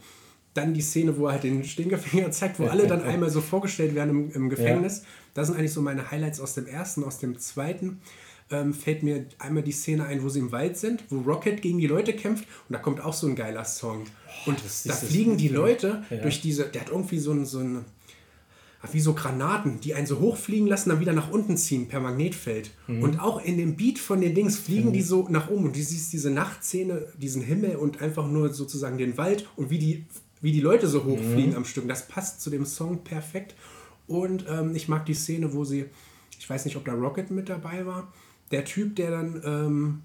[0.55, 3.95] Dann die Szene, wo er halt den Stinkefinger zeigt, wo alle dann einmal so vorgestellt
[3.95, 4.99] werden im, im Gefängnis.
[4.99, 5.03] Ja.
[5.35, 8.01] Das sind eigentlich so meine Highlights aus dem ersten, aus dem zweiten
[8.51, 11.77] ähm, fällt mir einmal die Szene ein, wo sie im Wald sind, wo Rocket gegen
[11.77, 14.05] die Leute kämpft und da kommt auch so ein geiler Song.
[14.45, 16.17] Und oh, da fliegen die Leute ja.
[16.17, 17.85] durch diese, der hat irgendwie so ein, so ein,
[18.91, 22.71] wie so Granaten, die einen so hochfliegen lassen, dann wieder nach unten ziehen per Magnetfeld.
[22.87, 23.03] Mhm.
[23.03, 24.93] Und auch in dem Beat von den Dings fliegen mhm.
[24.93, 28.97] die so nach oben und du siehst diese Nachtszene, diesen Himmel und einfach nur sozusagen
[28.97, 30.05] den Wald und wie die,
[30.41, 31.57] wie die Leute so hochfliegen mhm.
[31.57, 31.87] am Stück.
[31.87, 33.55] Das passt zu dem Song perfekt.
[34.07, 35.85] Und ähm, ich mag die Szene, wo sie,
[36.39, 38.11] ich weiß nicht, ob da Rocket mit dabei war,
[38.51, 40.01] der Typ, der dann, ähm,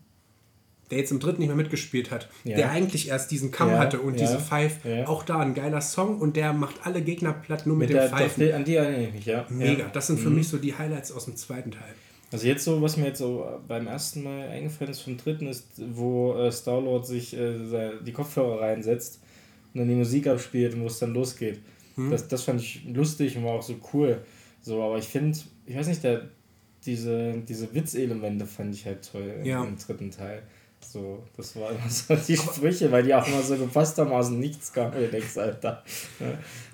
[0.91, 2.57] der jetzt im dritten nicht mehr mitgespielt hat, ja.
[2.57, 5.81] der eigentlich erst diesen Kamm ja, hatte und ja, diese Five, auch da ein geiler
[5.81, 8.53] Song und der macht alle Gegner platt nur mit, mit dem Pfeifen.
[8.53, 9.47] An die erinnere ich mich, ja.
[9.49, 9.89] Mega.
[9.93, 10.37] Das sind für mhm.
[10.37, 11.95] mich so die Highlights aus dem zweiten Teil.
[12.35, 15.81] Also jetzt so, was mir jetzt so beim ersten Mal eingefallen ist vom dritten, ist,
[15.93, 19.21] wo äh, Star-Lord sich äh, die Kopfhörer reinsetzt
[19.73, 21.61] und dann die Musik abspielt und wo es dann losgeht.
[21.95, 22.11] Hm.
[22.11, 24.21] Das, das fand ich lustig und war auch so cool.
[24.63, 26.23] So, aber ich finde, ich weiß nicht, der,
[26.87, 29.65] diese, diese Witzelemente fand ich halt toll ja.
[29.65, 30.43] im dritten Teil.
[30.93, 34.29] So, das war immer so die Sprüche, weil die auch immer so gepasst haben aus
[34.29, 34.93] dem Nichts kamen.
[34.93, 35.83] Du denkst, Alter.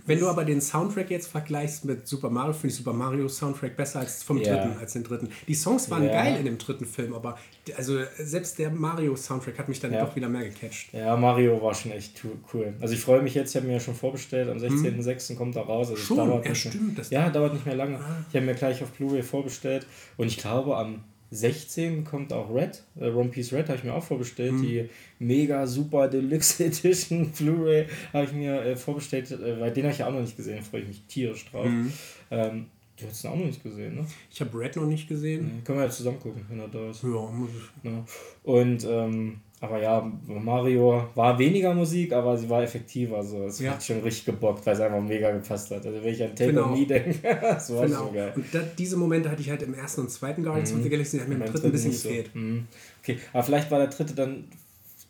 [0.07, 3.76] Wenn du aber den Soundtrack jetzt vergleichst mit Super Mario, finde ich Super Mario Soundtrack
[3.76, 4.57] besser als vom ja.
[4.57, 5.29] dritten, als den dritten.
[5.47, 6.11] Die Songs waren ja.
[6.11, 7.38] geil in dem dritten Film, aber
[7.76, 10.05] also selbst der Mario Soundtrack hat mich dann ja.
[10.05, 10.93] doch wieder mehr gecatcht.
[10.93, 12.75] Ja, Mario war schon echt cool.
[12.81, 15.29] Also ich freue mich jetzt, ich habe mir ja schon vorbestellt, am 16.06.
[15.29, 15.37] Hm.
[15.37, 15.90] kommt er raus.
[15.90, 16.17] Also schon?
[16.17, 16.99] Dauert ja, stimmt.
[16.99, 17.99] Das ja, dauert nicht mehr lange.
[17.99, 18.25] Ah.
[18.29, 19.87] Ich habe mir gleich auf Blu-ray vorbestellt
[20.17, 23.94] und ich glaube am 16 kommt auch Red, äh, One Piece Red habe ich mir
[23.94, 24.62] auch vorbestellt, mhm.
[24.62, 29.92] die mega super Deluxe Edition Blu-ray habe ich mir äh, vorbestellt, äh, weil den habe
[29.92, 31.66] ich ja auch noch nicht gesehen, freue ich mich tierisch drauf.
[31.66, 31.92] Mhm.
[32.30, 34.06] Ähm, du hast ihn auch noch nicht gesehen, ne?
[34.30, 35.44] Ich habe Red noch nicht gesehen.
[35.44, 37.02] Mhm, können wir ja zusammen gucken, wenn er da ist.
[37.02, 37.90] Ja, muss ich.
[37.90, 38.04] Ja.
[38.42, 43.19] Und ähm, aber ja, Mario war weniger Musik, aber sie war effektiver.
[43.19, 43.73] Also es ja.
[43.73, 45.85] hat schon richtig gebockt, weil es einfach mega gepasst hat.
[45.85, 46.75] Also wenn ich an Take genau.
[46.75, 48.07] Me denke, das war genau.
[48.07, 48.33] so geil.
[48.35, 50.79] Und da, diese Momente hatte ich halt im ersten und zweiten Guardians mhm.
[50.79, 52.31] of the Galaxy, die haben mir im dritten ein bisschen gefehlt.
[52.33, 52.38] So.
[52.38, 52.69] Mhm.
[53.02, 54.45] Okay, aber vielleicht war der dritte dann,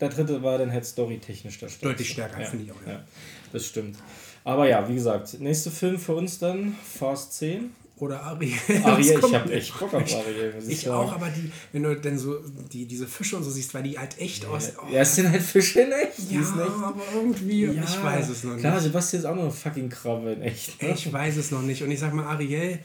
[0.00, 1.86] der dritte war dann halt storytechnisch der stärkste.
[1.86, 2.46] Deutlich stärker, ja.
[2.46, 2.86] finde ich auch.
[2.86, 2.92] Ja.
[2.94, 3.04] ja,
[3.52, 3.98] das stimmt.
[4.42, 8.58] Aber ja, wie gesagt, nächster Film für uns dann, Fast 10 oder Ariel.
[8.84, 10.54] Ariel, ich habe echt Bock auf Ariel.
[10.60, 12.38] Ich, ich auch, aber die, wenn du dann so
[12.72, 14.72] die, diese Fische und so siehst, weil die halt echt ja, aus.
[14.76, 14.92] Oh.
[14.92, 16.30] Ja, es sind halt Fische in echt.
[16.30, 16.50] Ja, echt.
[16.50, 18.60] aber irgendwie, ja, ich weiß es noch nicht.
[18.60, 20.82] Klar, Sebastian ist auch noch eine fucking Krabbe in echt.
[20.82, 20.94] Ne?
[20.94, 21.82] Ich weiß es noch nicht.
[21.82, 22.78] Und ich sag mal, Ariel,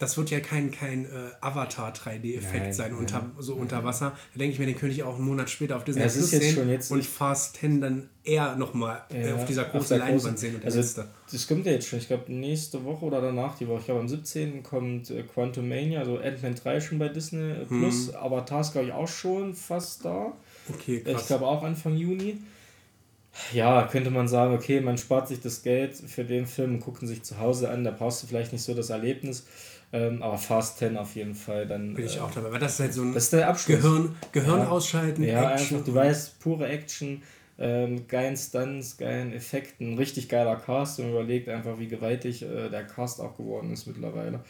[0.00, 1.08] das wird ja kein, kein äh,
[1.42, 4.16] Avatar 3D-Effekt sein unter, so unter Wasser.
[4.32, 6.30] Da denke ich mir, den könnte ich auch einen Monat später auf Disney ja, Plus
[6.30, 10.38] sehen jetzt und Fast 10 dann eher nochmal äh, ja, auf dieser großen auf Leinwand
[10.38, 10.54] sehen.
[10.54, 11.06] Und also, letzte.
[11.30, 11.98] das kommt ja jetzt schon.
[11.98, 13.80] Ich glaube, nächste Woche oder danach die Woche.
[13.80, 14.62] Ich glaube, am 17.
[14.62, 18.08] kommt äh, Quantum Mania, also Ant-Man 3 schon bei Disney äh, Plus.
[18.08, 18.16] Hm.
[18.16, 20.32] Avatar ist, glaube ich, auch schon fast da.
[20.72, 21.20] Okay, krass.
[21.20, 22.38] Ich glaube auch Anfang Juni.
[23.52, 27.02] Ja, könnte man sagen, okay, man spart sich das Geld für den Film und guckt
[27.02, 27.84] ihn sich zu Hause an.
[27.84, 29.46] Da brauchst du vielleicht nicht so das Erlebnis.
[29.92, 31.66] Ähm, aber Fast 10 auf jeden Fall.
[31.66, 33.48] Dann, Bin ich äh, auch dabei, weil das ist halt so ein das ist der
[33.48, 33.78] Abschluss.
[33.78, 34.68] Gehirn, Gehirn ja.
[34.68, 35.24] ausschalten.
[35.24, 35.78] Ja, Action.
[35.78, 37.22] einfach, du weißt, pure Action,
[37.58, 42.84] ähm, geilen Stunts, geilen Effekten, richtig geiler Cast und überlegt einfach, wie gewaltig äh, der
[42.86, 44.40] Cast auch geworden ist mittlerweile.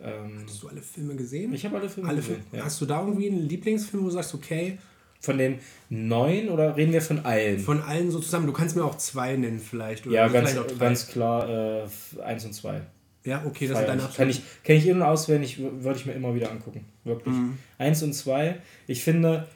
[0.00, 1.52] Ähm, Hast du alle Filme gesehen?
[1.52, 2.42] Ich habe alle Filme alle gesehen.
[2.52, 2.64] Ja.
[2.64, 4.78] Hast du da irgendwie einen Lieblingsfilm, wo du sagst, okay.
[5.20, 7.58] Von den neun oder reden wir von allen?
[7.58, 8.46] Von allen so zusammen.
[8.46, 10.06] Du kannst mir auch zwei nennen, vielleicht.
[10.06, 11.88] Oder ja, ganz, ganz klar äh,
[12.22, 12.82] eins und zwei.
[13.28, 16.12] Ja, okay, das ist deine Kann ich, Kenne ich in- und auswendig, würde ich mir
[16.12, 16.84] immer wieder angucken.
[17.04, 17.34] Wirklich.
[17.34, 17.58] Mhm.
[17.76, 18.56] Eins und zwei.
[18.86, 19.46] Ich finde,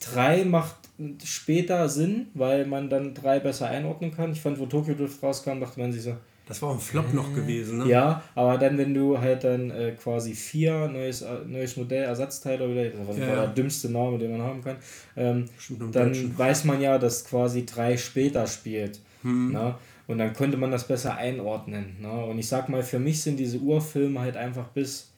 [0.00, 0.76] drei macht
[1.24, 4.32] später Sinn, weil man dann drei besser einordnen kann.
[4.32, 6.16] Ich fand, wo Tokyo Drift rauskam, dachte man sich so.
[6.46, 7.88] Das war auch ein Flop noch gewesen, ne?
[7.88, 12.68] Ja, aber dann, wenn du halt dann äh, quasi vier neues, äh, neues Modell, Ersatzteile
[12.68, 13.34] oder das war ja.
[13.34, 14.76] der dümmste Name, den man haben kann,
[15.16, 15.46] ähm,
[15.90, 19.00] dann weiß man ja, dass quasi drei später spielt.
[19.22, 19.50] Hm.
[19.52, 19.76] Na?
[20.06, 21.96] Und dann konnte man das besser einordnen.
[22.00, 22.24] Ne?
[22.26, 25.12] Und ich sag mal, für mich sind diese Urfilme halt einfach bis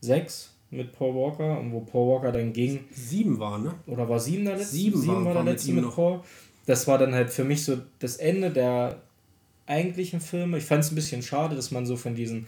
[0.00, 2.84] sechs mit Paul Walker und wo Paul Walker dann ging.
[2.92, 3.74] Sieben war, ne?
[3.86, 4.76] Oder war sieben der letzte?
[4.76, 6.20] Sieben, sieben war, war der letzte mit, mit Paul.
[6.66, 9.00] Das war dann halt für mich so das Ende der
[9.66, 10.58] eigentlichen Filme.
[10.58, 12.46] Ich fand es ein bisschen schade, dass man so von diesen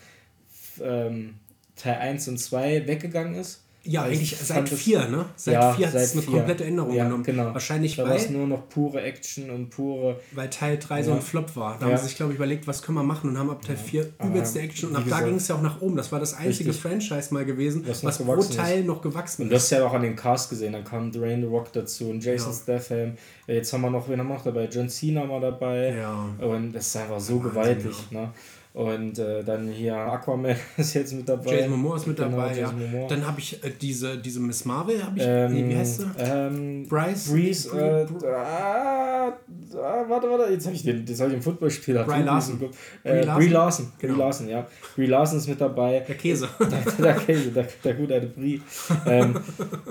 [0.82, 1.34] ähm,
[1.76, 3.64] Teil 1 und 2 weggegangen ist.
[3.90, 5.24] Ja, eigentlich seit vier, ne?
[5.34, 6.32] Seit ja, vier hat es eine vier.
[6.32, 7.24] komplette Änderung ja, genommen.
[7.24, 7.52] Genau.
[7.52, 8.16] Wahrscheinlich da weil.
[8.16, 10.20] es nur noch pure Action und pure.
[10.30, 11.04] Weil Teil 3 ja.
[11.04, 11.76] so ein Flop war.
[11.76, 13.76] Da haben sie sich, glaube ich, überlegt, was können wir machen und haben ab Teil
[13.76, 14.90] 4 übelste Action.
[14.90, 15.96] Und ab da ging es ja auch nach oben.
[15.96, 16.82] Das war das einzige Richtig.
[16.82, 18.86] Franchise mal gewesen, was, was pro Teil ist.
[18.86, 19.46] noch gewachsen ist.
[19.46, 20.72] Und das ist ja auch an den Cast gesehen.
[20.72, 23.14] Dann kam Dwayne The Rock dazu und Jason Statham.
[23.48, 24.68] Jetzt haben wir noch, wen haben wir noch dabei?
[24.70, 25.96] John Cena mal dabei.
[25.96, 26.28] Ja.
[26.38, 27.96] Und das ist einfach so gewaltig.
[28.12, 28.30] Ne?
[28.72, 31.56] Und äh, dann hier Aquaman ist jetzt mit dabei.
[31.56, 32.72] Jason Momoa ist mit genau, dabei, ja.
[33.08, 36.06] Dann habe ich äh, diese, diese Miss Marvel, habe ich, ähm, nee, wie heißt sie?
[36.18, 37.32] Ähm, Bryce?
[37.32, 39.32] Breeze, äh, ah,
[39.74, 42.04] ah, warte, warte, jetzt habe ich den, jetzt hab ich den Footballspieler.
[42.04, 42.60] Bry Larson.
[43.02, 43.92] Äh, Brie Larson.
[43.98, 44.18] Brie genau.
[44.20, 44.64] Larson, ja.
[44.94, 46.04] Brie Larson ist mit dabei.
[46.06, 46.48] Der Käse.
[46.60, 48.62] der, der Käse, der, der gute alte Brie.
[49.04, 49.34] ähm,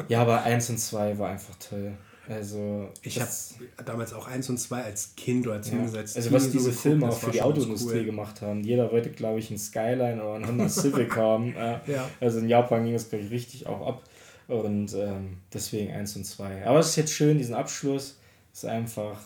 [0.08, 1.92] ja, aber 1 und 2 war einfach toll.
[2.30, 3.32] Also ich habe
[3.84, 5.78] damals auch eins und zwei als Kind oder als ja.
[5.78, 6.16] hingesetzt.
[6.16, 8.06] Also was diese so Filme auch für die Autoindustrie cool.
[8.06, 8.64] gemacht haben.
[8.64, 11.56] Jeder wollte, glaube ich, einen Skyline oder einen Honda Civic haben.
[11.56, 12.08] Ja.
[12.22, 14.04] Also in Japan ging es, glaube ich, richtig auch ab.
[14.48, 16.66] Und ähm, deswegen eins und zwei.
[16.66, 18.20] Aber es ist jetzt schön, diesen Abschluss
[18.54, 19.20] ist einfach,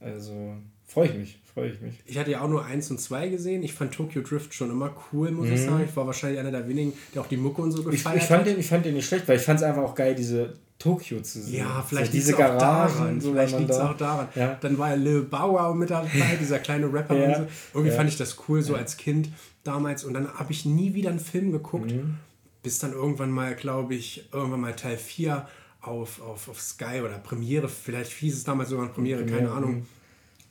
[0.00, 0.54] also
[0.86, 1.94] freue ich mich, freue ich mich.
[2.04, 3.62] Ich hatte ja auch nur eins und zwei gesehen.
[3.62, 5.52] Ich fand Tokyo Drift schon immer cool, muss mhm.
[5.52, 5.84] ich sagen.
[5.88, 8.28] Ich war wahrscheinlich einer der wenigen, der auch die Mucke und so gefeiert ich, ich
[8.28, 8.46] fand hat.
[8.48, 11.20] Den, ich fand den nicht schlecht, weil ich fand es einfach auch geil, diese Tokio
[11.20, 11.58] zu sehen.
[11.58, 13.20] Ja, vielleicht so diese Garagen.
[13.20, 14.28] So vielleicht liegt es auch daran.
[14.34, 14.56] Ja.
[14.60, 17.16] Dann war ja Lil Wow mit dabei, dieser kleine Rapper.
[17.16, 17.38] ja.
[17.38, 17.46] so.
[17.74, 17.96] Irgendwie ja.
[17.96, 19.28] fand ich das cool, so als Kind
[19.64, 20.04] damals.
[20.04, 22.16] Und dann habe ich nie wieder einen Film geguckt, mhm.
[22.62, 25.48] bis dann irgendwann mal, glaube ich, irgendwann mal Teil 4
[25.80, 29.74] auf, auf, auf Sky oder Premiere, vielleicht hieß es damals sogar Premiere, Premiere keine Ahnung.
[29.76, 29.86] Mhm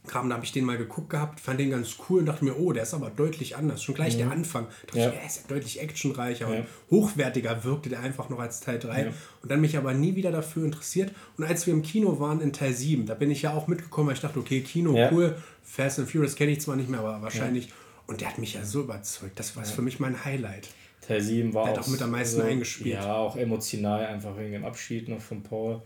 [0.08, 2.58] kam, da habe ich den mal geguckt gehabt, fand den ganz cool und dachte mir,
[2.58, 3.84] oh, der ist aber deutlich anders.
[3.84, 4.20] Schon gleich mhm.
[4.20, 4.68] der Anfang.
[4.92, 5.10] Da ja.
[5.10, 6.60] ich, er ist ja deutlich actionreicher ja.
[6.60, 9.02] und hochwertiger wirkte der einfach noch als Teil 3.
[9.02, 9.08] Ja.
[9.42, 11.12] Und dann mich aber nie wieder dafür interessiert.
[11.38, 14.08] Und als wir im Kino waren in Teil 7, da bin ich ja auch mitgekommen,
[14.08, 17.22] weil ich dachte, okay, Kino, cool, Fast and Furious kenne ich zwar nicht mehr, aber
[17.22, 17.72] wahrscheinlich.
[18.08, 19.38] Und der hat mich ja so überzeugt.
[19.38, 20.70] Das war für mich mein Highlight.
[21.02, 22.96] Teil 7 war der auch, hat auch mit am meisten so, eingespielt.
[22.96, 25.82] Ja, auch emotional einfach wegen dem Abschied noch von Paul.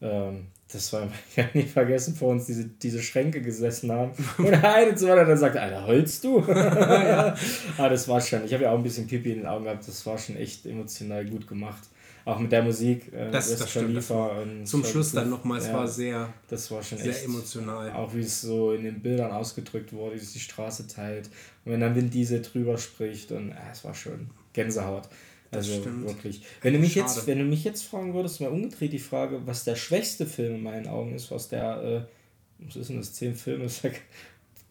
[0.00, 4.12] Ähm, das war, ich kann nicht vergessen, vor uns diese, diese Schränke gesessen haben.
[4.38, 6.44] Und eine zu dann sagt, Alter, holst du?
[6.46, 7.34] ja.
[7.78, 9.86] Aber das war schon, ich habe ja auch ein bisschen Pipi in den Augen gehabt,
[9.86, 11.82] das war schon echt emotional gut gemacht.
[12.26, 15.72] Auch mit der Musik, äh, das, das stimmt, Khalifa Zum Schluss dann nochmal, es ja,
[15.72, 17.90] war sehr, das war schon sehr echt, emotional.
[17.92, 21.30] Auch wie es so in den Bildern ausgedrückt wurde, wie es die Straße teilt.
[21.64, 25.08] Und wenn dann Wind Diesel drüber spricht, und äh, es war schon Gänsehaut.
[25.52, 26.42] Also wirklich.
[26.62, 29.64] Wenn du, mich jetzt, wenn du mich jetzt fragen würdest, mal umgedreht die Frage, was
[29.64, 33.34] der schwächste Film in meinen Augen ist, was der, äh, was ist denn das, zehn
[33.34, 33.90] Filme, ist ja,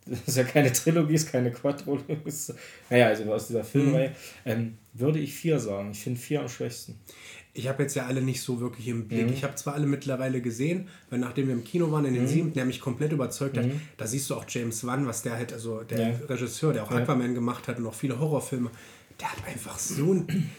[0.05, 2.53] das ist ja keine Trilogie, ist keine Quadrologie, ist,
[2.89, 4.15] naja, also aus dieser Filmreihe, mhm.
[4.45, 5.91] ähm, würde ich vier sagen.
[5.91, 6.95] Ich finde vier am schwächsten.
[7.53, 9.27] Ich habe jetzt ja alle nicht so wirklich im Blick.
[9.27, 9.33] Mhm.
[9.33, 12.27] Ich habe zwar alle mittlerweile gesehen, weil nachdem wir im Kino waren in den mhm.
[12.27, 13.81] siebten, der mich komplett überzeugt hat, mhm.
[13.97, 16.15] da siehst du auch James Wan, was der halt, also der ja.
[16.29, 16.97] Regisseur, der auch ja.
[16.97, 18.71] Aquaman gemacht hat und auch viele Horrorfilme,
[19.19, 20.49] der hat einfach so ein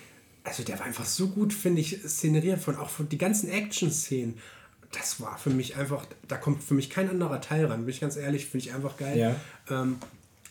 [0.50, 4.36] also der war einfach so gut, finde ich, szeneriert von auch von die ganzen Action-Szenen.
[4.90, 8.00] Das war für mich einfach, da kommt für mich kein anderer Teil ran, bin ich
[8.00, 9.16] ganz ehrlich, finde ich einfach geil.
[9.16, 9.36] Ja.
[9.70, 9.98] Ähm,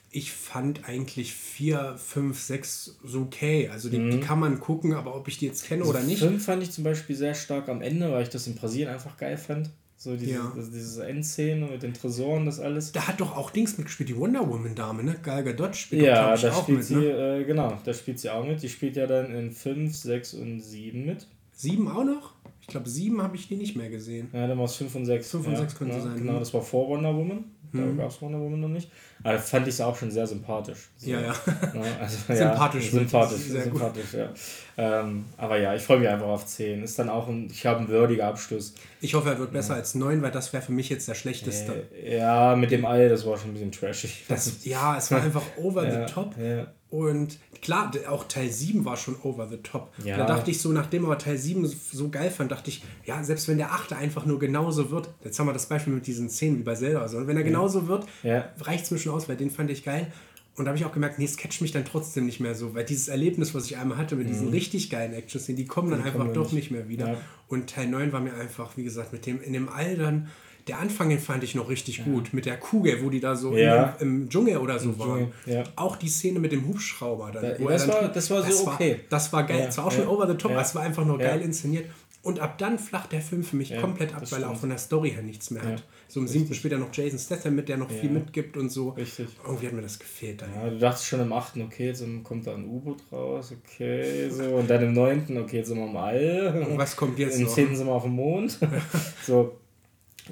[0.10, 3.68] ich fand eigentlich 4, 5, 6 so okay.
[3.68, 4.12] Also die, mhm.
[4.12, 6.20] die kann man gucken, aber ob ich die jetzt kenne also oder nicht.
[6.20, 9.18] 5 fand ich zum Beispiel sehr stark am Ende, weil ich das in Brasilien einfach
[9.18, 9.70] geil fand.
[10.02, 10.54] So diese, ja.
[10.56, 12.94] also diese Endszene mit den Tresoren, das alles.
[12.94, 15.18] Da hat doch auch Dings mitgespielt, die Wonder Woman Dame, ne?
[15.22, 17.40] Gal Gadot spielt ja, da auch spielt mit, sie, ne?
[17.40, 18.64] äh, genau, da spielt sie auch mit.
[18.64, 21.28] Die spielt ja dann in 5, 6 und 7 mit.
[21.52, 22.36] 7 auch noch?
[22.62, 24.30] Ich glaube, 7 habe ich die nicht mehr gesehen.
[24.32, 25.32] Ja, dann war es 5 und 6.
[25.32, 26.18] 5 und ja, 6 könnte genau, sein.
[26.18, 26.40] Genau, ne?
[26.40, 27.44] das war vor Wonder Woman.
[27.72, 27.98] Da hm.
[27.98, 28.90] gab es Wonder Woman noch nicht.
[29.24, 30.90] Aber fand ich es auch schon sehr sympathisch.
[30.98, 31.34] So, ja, ja.
[31.74, 31.86] Ne?
[32.00, 32.86] Also, sympathisch.
[32.94, 34.30] Ja, sympathisch, sehr sympathisch, ja.
[34.78, 36.84] Ähm, aber ja, ich freue mich einfach auf 10.
[36.84, 38.74] Ist dann auch ein, ich habe einen würdiger Abschluss.
[39.02, 39.80] Ich hoffe, er wird besser ja.
[39.80, 41.88] als 9, weil das wäre für mich jetzt der schlechteste.
[42.04, 44.26] ja, mit dem All, das war schon ein bisschen trashig.
[44.28, 46.36] Das, ja, es war einfach over the top.
[46.38, 46.68] Ja.
[46.92, 49.92] Und klar, auch Teil 7 war schon over the top.
[50.04, 50.18] Ja.
[50.18, 53.48] Da dachte ich so, nachdem aber Teil 7 so geil fand, dachte ich, ja, selbst
[53.48, 53.94] wenn der 8.
[53.94, 57.02] einfach nur genauso wird, jetzt haben wir das Beispiel mit diesen Szenen wie bei Zelda,
[57.02, 58.50] also, und wenn er genauso wird, ja.
[58.62, 60.12] reicht es mir schon aus, weil den fand ich geil.
[60.56, 62.74] Und da habe ich auch gemerkt, nee, es catcht mich dann trotzdem nicht mehr so,
[62.74, 64.32] weil dieses Erlebnis, was ich einmal hatte mit mhm.
[64.32, 67.08] diesen richtig geilen Action-Szenen, die kommen dann die einfach kommen doch nicht, nicht mehr wieder.
[67.14, 67.18] Ja.
[67.48, 70.28] Und Teil 9 war mir einfach, wie gesagt, mit dem, in dem All dann,
[70.70, 72.04] der Anfang, den fand ich noch richtig ja.
[72.06, 72.34] gut.
[72.34, 73.96] Mit der Kugel, wo die da so ja.
[74.00, 75.34] im, im, Dschungel oder so Im waren.
[75.46, 75.64] Ja.
[75.76, 77.32] Auch die Szene mit dem Hubschrauber.
[77.32, 78.92] Dann, da, das, dann, war, das war so das okay.
[78.92, 79.66] War, das war geil.
[79.68, 81.86] Es war auch schon over the top, aber es war einfach nur geil inszeniert.
[82.22, 84.78] Und ab dann flacht der Film für mich komplett ab, weil er auch von der
[84.78, 85.84] Story her nichts mehr hat.
[86.10, 88.90] So im siebten später noch Jason Statham mit, der noch viel mitgibt und so.
[88.90, 89.28] Richtig.
[89.46, 90.42] Irgendwie hat mir das gefehlt.
[90.42, 90.54] Dann.
[90.54, 94.44] Ja, du dachtest schon im achten, okay, jetzt kommt da ein U-Boot raus, okay, so.
[94.44, 96.68] Und dann im neunten, okay, jetzt sind wir im All.
[96.70, 98.60] Und was kommt jetzt Im zehnten sind wir auf dem Mond.
[99.26, 99.58] so.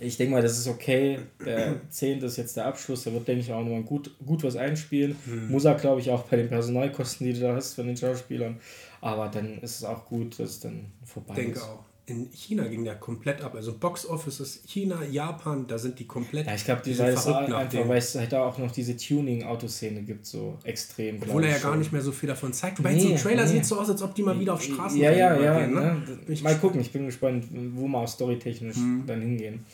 [0.01, 1.19] Ich denke mal, das ist okay.
[1.45, 2.19] Der 10.
[2.19, 3.03] ist jetzt der Abschluss.
[3.03, 5.15] Da wird, denke ich, auch nochmal gut, gut was einspielen.
[5.25, 5.49] Mhm.
[5.49, 8.57] Muss er, glaube ich, auch bei den Personalkosten, die du da hast von den Schauspielern.
[9.01, 11.61] Aber dann ist es auch gut, dass es dann vorbei denke ist.
[11.61, 13.53] Denke auch in China ging der komplett ab.
[13.53, 16.47] Also Box Offices, China, Japan, da sind die komplett.
[16.47, 20.03] Ja, ich glaube, die weil es einfach, weil es halt da auch noch diese Tuning-Autoszene
[20.03, 21.21] gibt, so extrem.
[21.21, 21.71] Obwohl er ja schon.
[21.71, 22.79] gar nicht mehr so viel davon zeigt.
[22.79, 23.51] Wobei nee, so ein Trailer nee.
[23.51, 25.59] sieht so aus, als ob die mal wieder auf Straßen Ja, ja, ja.
[25.59, 26.01] Gehen, ne?
[26.29, 29.03] Ja, mal gucken, ich bin gespannt, wo wir auch storytechnisch mhm.
[29.05, 29.65] dann hingehen.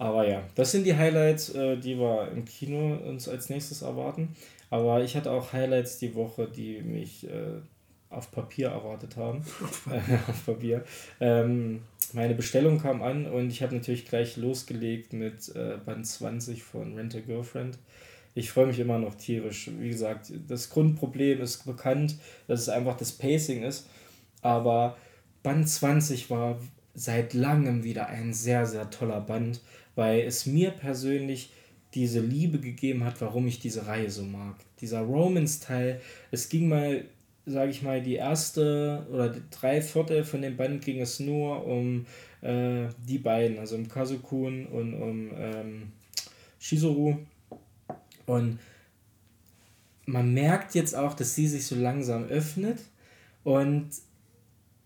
[0.00, 4.34] Aber ja, das sind die Highlights, äh, die wir im Kino uns als nächstes erwarten.
[4.70, 7.60] Aber ich hatte auch Highlights die Woche, die mich äh,
[8.08, 9.44] auf Papier erwartet haben.
[9.62, 10.20] Auf Papier.
[10.28, 10.84] auf Papier.
[11.20, 11.82] Ähm,
[12.14, 16.94] meine Bestellung kam an und ich habe natürlich gleich losgelegt mit äh, Band 20 von
[16.94, 17.76] Rent a Girlfriend.
[18.34, 19.70] Ich freue mich immer noch tierisch.
[19.78, 22.16] Wie gesagt, das Grundproblem ist bekannt,
[22.48, 23.86] dass es einfach das Pacing ist.
[24.40, 24.96] Aber
[25.42, 26.58] Band 20 war
[26.94, 29.60] seit langem wieder ein sehr, sehr toller Band,
[29.94, 31.52] weil es mir persönlich
[31.94, 34.56] diese Liebe gegeben hat, warum ich diese Reihe so mag.
[34.80, 36.00] Dieser Romance-Teil,
[36.30, 37.04] es ging mal
[37.46, 41.66] sage ich mal, die erste oder die drei Viertel von dem Band ging es nur
[41.66, 42.06] um
[42.42, 45.92] äh, die beiden, also um Kazukun und um ähm,
[46.58, 47.18] Shizuru.
[48.26, 48.58] Und
[50.06, 52.78] man merkt jetzt auch, dass sie sich so langsam öffnet
[53.44, 53.88] und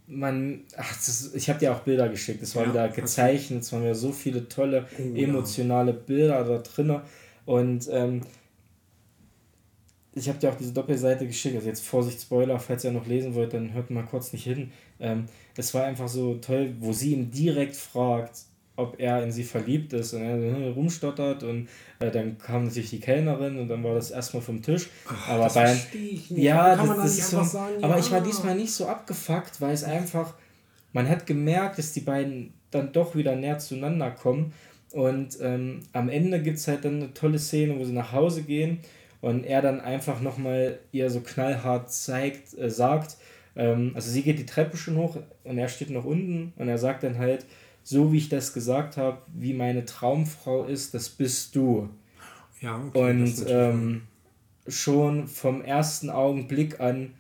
[0.07, 3.73] man, ach, das, ich habe dir auch Bilder geschickt, es war ja, wieder gezeichnet, es
[3.73, 5.99] waren wieder so viele tolle oh, emotionale ja.
[5.99, 7.01] Bilder da drin
[7.47, 8.21] und ähm,
[10.17, 13.35] ich habe dir auch diese Doppelseite geschickt, also jetzt Vorsicht Spoiler, falls ihr noch lesen
[13.35, 14.71] wollt, dann hört mal kurz nicht hin.
[15.01, 15.25] Ähm,
[15.57, 18.43] es war einfach so toll, wo sie ihn direkt fragt,
[18.77, 21.69] ob er in sie verliebt ist und er rumstottert und
[22.01, 24.89] äh, dann kam natürlich die Kellnerin und dann war das erstmal vom Tisch.
[25.07, 26.31] Ach, aber das bei ich nicht.
[26.31, 28.01] ja, das, das ist so, sagen, aber ja.
[28.01, 30.35] ich war diesmal nicht so abgefuckt, weil es einfach
[30.93, 34.53] man hat gemerkt, dass die beiden dann doch wieder näher zueinander kommen
[34.93, 38.43] und ähm, am Ende gibt es halt dann eine tolle Szene, wo sie nach Hause
[38.43, 38.79] gehen
[39.21, 43.17] und er dann einfach nochmal ihr so knallhart zeigt, äh, sagt,
[43.57, 46.79] ähm, also sie geht die Treppe schon hoch und er steht noch unten und er
[46.79, 47.45] sagt dann halt,
[47.85, 51.91] so wie ich das gesagt habe, wie meine Traumfrau ist, das bist du.
[52.61, 54.03] Ja, okay, und ähm,
[54.67, 57.13] schon vom ersten Augenblick an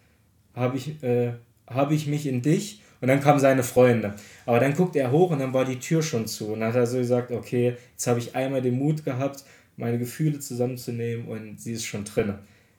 [0.54, 1.34] habe ich, äh,
[1.66, 4.14] hab ich mich in dich und dann kamen seine Freunde.
[4.46, 6.52] Aber dann guckt er hoch und dann war die Tür schon zu.
[6.52, 9.44] Und dann hat er so gesagt, okay, jetzt habe ich einmal den Mut gehabt,
[9.76, 12.34] meine Gefühle zusammenzunehmen und sie ist schon drin.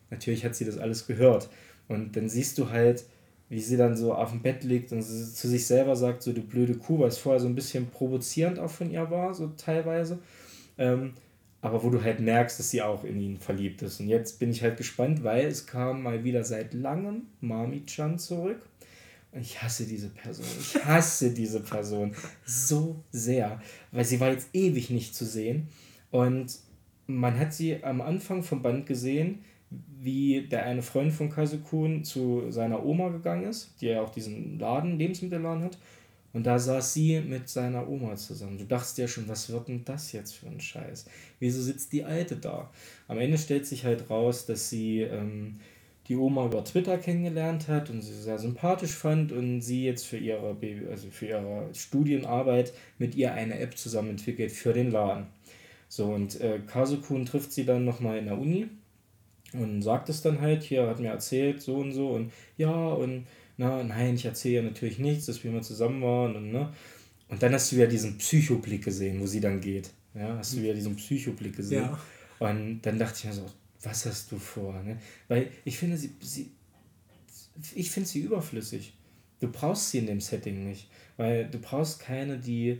[0.09, 1.49] Natürlich hat sie das alles gehört.
[1.87, 3.05] Und dann siehst du halt,
[3.55, 6.41] wie sie dann so auf dem Bett liegt und zu sich selber sagt, so du
[6.41, 10.19] blöde Kuh, weil es vorher so ein bisschen provozierend auch von ihr war, so teilweise.
[10.77, 11.13] Ähm,
[11.61, 14.01] aber wo du halt merkst, dass sie auch in ihn verliebt ist.
[14.01, 18.59] Und jetzt bin ich halt gespannt, weil es kam mal wieder seit langem Mami-chan zurück.
[19.31, 20.45] Und ich hasse diese Person.
[20.59, 22.13] Ich hasse diese Person
[22.43, 23.61] so sehr,
[23.93, 25.69] weil sie war jetzt ewig nicht zu sehen.
[26.11, 26.59] Und
[27.07, 29.45] man hat sie am Anfang vom Band gesehen,
[29.99, 34.59] wie der eine Freund von Kasukun zu seiner Oma gegangen ist, die ja auch diesen
[34.59, 35.77] Laden, Lebensmittelladen hat.
[36.33, 38.57] Und da saß sie mit seiner Oma zusammen.
[38.57, 41.05] Du dachtest ja schon, was wird denn das jetzt für ein Scheiß?
[41.39, 42.69] Wieso sitzt die Alte da?
[43.07, 45.59] Am Ende stellt sich halt raus, dass sie ähm,
[46.07, 50.17] die Oma über Twitter kennengelernt hat und sie sehr sympathisch fand und sie jetzt für
[50.17, 55.27] ihre, Baby, also für ihre Studienarbeit mit ihr eine App zusammen entwickelt für den Laden.
[55.87, 58.67] So, und äh, Kasukun trifft sie dann nochmal in der Uni
[59.57, 63.25] und sagt es dann halt, hier hat mir erzählt, so und so, und ja, und
[63.57, 66.73] na, nein, ich erzähle ja natürlich nichts, dass wir mal zusammen waren, und ne.
[67.27, 69.89] Und dann hast du ja diesen Psychoblick gesehen, wo sie dann geht.
[70.13, 71.83] Ja, hast du ja diesen Psychoblick gesehen.
[71.83, 71.99] Ja.
[72.39, 73.45] Und dann dachte ich mir so,
[73.81, 74.81] was hast du vor?
[74.83, 74.97] Ne?
[75.27, 76.51] Weil ich finde sie, sie
[77.73, 78.93] ich finde sie überflüssig.
[79.39, 80.87] Du brauchst sie in dem Setting nicht.
[81.17, 82.79] Weil du brauchst keine, die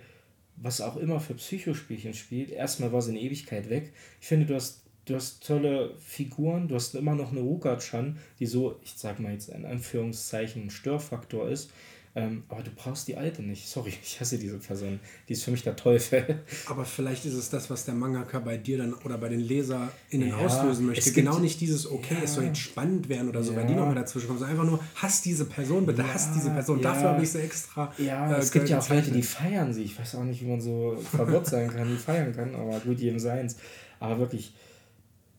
[0.57, 3.93] was auch immer für Psychospielchen spielt, erstmal war sie in Ewigkeit weg.
[4.21, 8.45] Ich finde, du hast, du hast tolle Figuren, du hast immer noch eine Ruka-chan, die
[8.45, 11.69] so, ich sag mal jetzt in Anführungszeichen, ein Störfaktor ist.
[12.17, 13.67] Ähm, aber du brauchst die alte nicht.
[13.67, 15.01] Sorry, ich hasse diese Person.
[15.27, 16.39] Die ist für mich der Teufel.
[16.67, 20.29] Aber vielleicht ist es das, was der Mangaka bei dir dann oder bei den LeserInnen
[20.29, 21.11] ja, auslösen möchte.
[21.11, 22.23] Genau nicht dieses, okay, ja.
[22.23, 23.59] es soll jetzt spannend werden oder so, ja.
[23.59, 24.39] wenn die nochmal dazwischen kommen.
[24.39, 26.81] Sondern einfach nur, hasst diese Person, bitte ja, hasst diese Person.
[26.81, 27.93] Dafür habe ich sie extra.
[27.97, 29.83] Ja, äh, es gibt ja auch Leute, die feiern sie.
[29.83, 32.97] Ich weiß auch nicht, wie man so verwirrt sein kann, die feiern kann, aber gut,
[32.97, 33.57] jedem seins.
[33.99, 34.53] Aber wirklich,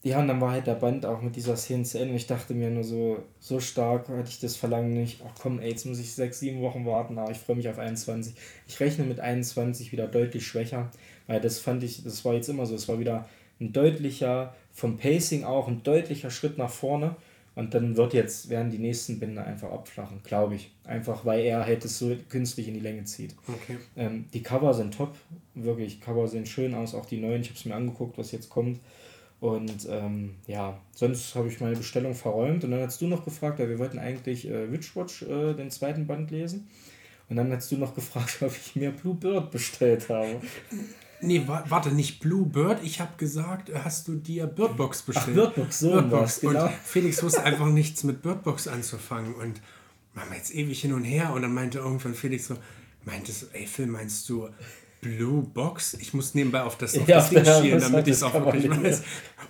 [0.06, 2.14] ja, und dann war halt der Band auch mit dieser Szene zu Ende.
[2.14, 5.20] Ich dachte mir nur so, so stark hatte ich das Verlangen nicht.
[5.26, 7.80] Ach komm, ey, jetzt muss ich sechs, sieben Wochen warten, aber ich freue mich auf
[7.80, 8.32] 21.
[8.68, 10.92] Ich rechne mit 21 wieder deutlich schwächer,
[11.26, 13.28] weil das fand ich, das war jetzt immer so, es war wieder
[13.60, 17.16] ein deutlicher, vom Pacing auch, ein deutlicher Schritt nach vorne.
[17.56, 20.70] Und dann wird jetzt, werden die nächsten Bände einfach abflachen, glaube ich.
[20.84, 23.34] Einfach weil er halt es so künstlich in die Länge zieht.
[23.48, 23.78] Okay.
[23.96, 25.16] Ähm, die Cover sind top,
[25.54, 26.00] wirklich.
[26.00, 27.40] Cover sehen schön aus, auch die neuen.
[27.40, 28.78] Ich habe es mir angeguckt, was jetzt kommt.
[29.40, 32.64] Und ähm, ja, sonst habe ich meine Bestellung verräumt.
[32.64, 36.06] Und dann hast du noch gefragt, weil wir wollten eigentlich äh, Witchwatch, äh, den zweiten
[36.06, 36.68] Band lesen.
[37.28, 40.40] Und dann hast du noch gefragt, ob ich mir Blue Bird bestellt habe.
[41.20, 42.80] Nee, warte, nicht Blue Bird.
[42.82, 45.26] Ich habe gesagt, hast du dir Birdbox bestellt?
[45.28, 46.64] Ach, Birdbox, so Birdbox, genau.
[46.66, 49.34] Und Felix wusste einfach nichts mit Birdbox anzufangen.
[49.34, 49.60] Und
[50.14, 51.32] machen wir jetzt ewig hin und her.
[51.32, 52.56] Und dann meinte irgendwann Felix so,
[53.04, 54.48] meintest ey Phil, meinst du
[55.00, 55.94] Blue Box.
[55.94, 58.68] Ich muss nebenbei auf das, auf ja, das Ding schielen, damit ich es auch wirklich
[58.68, 59.02] weiß.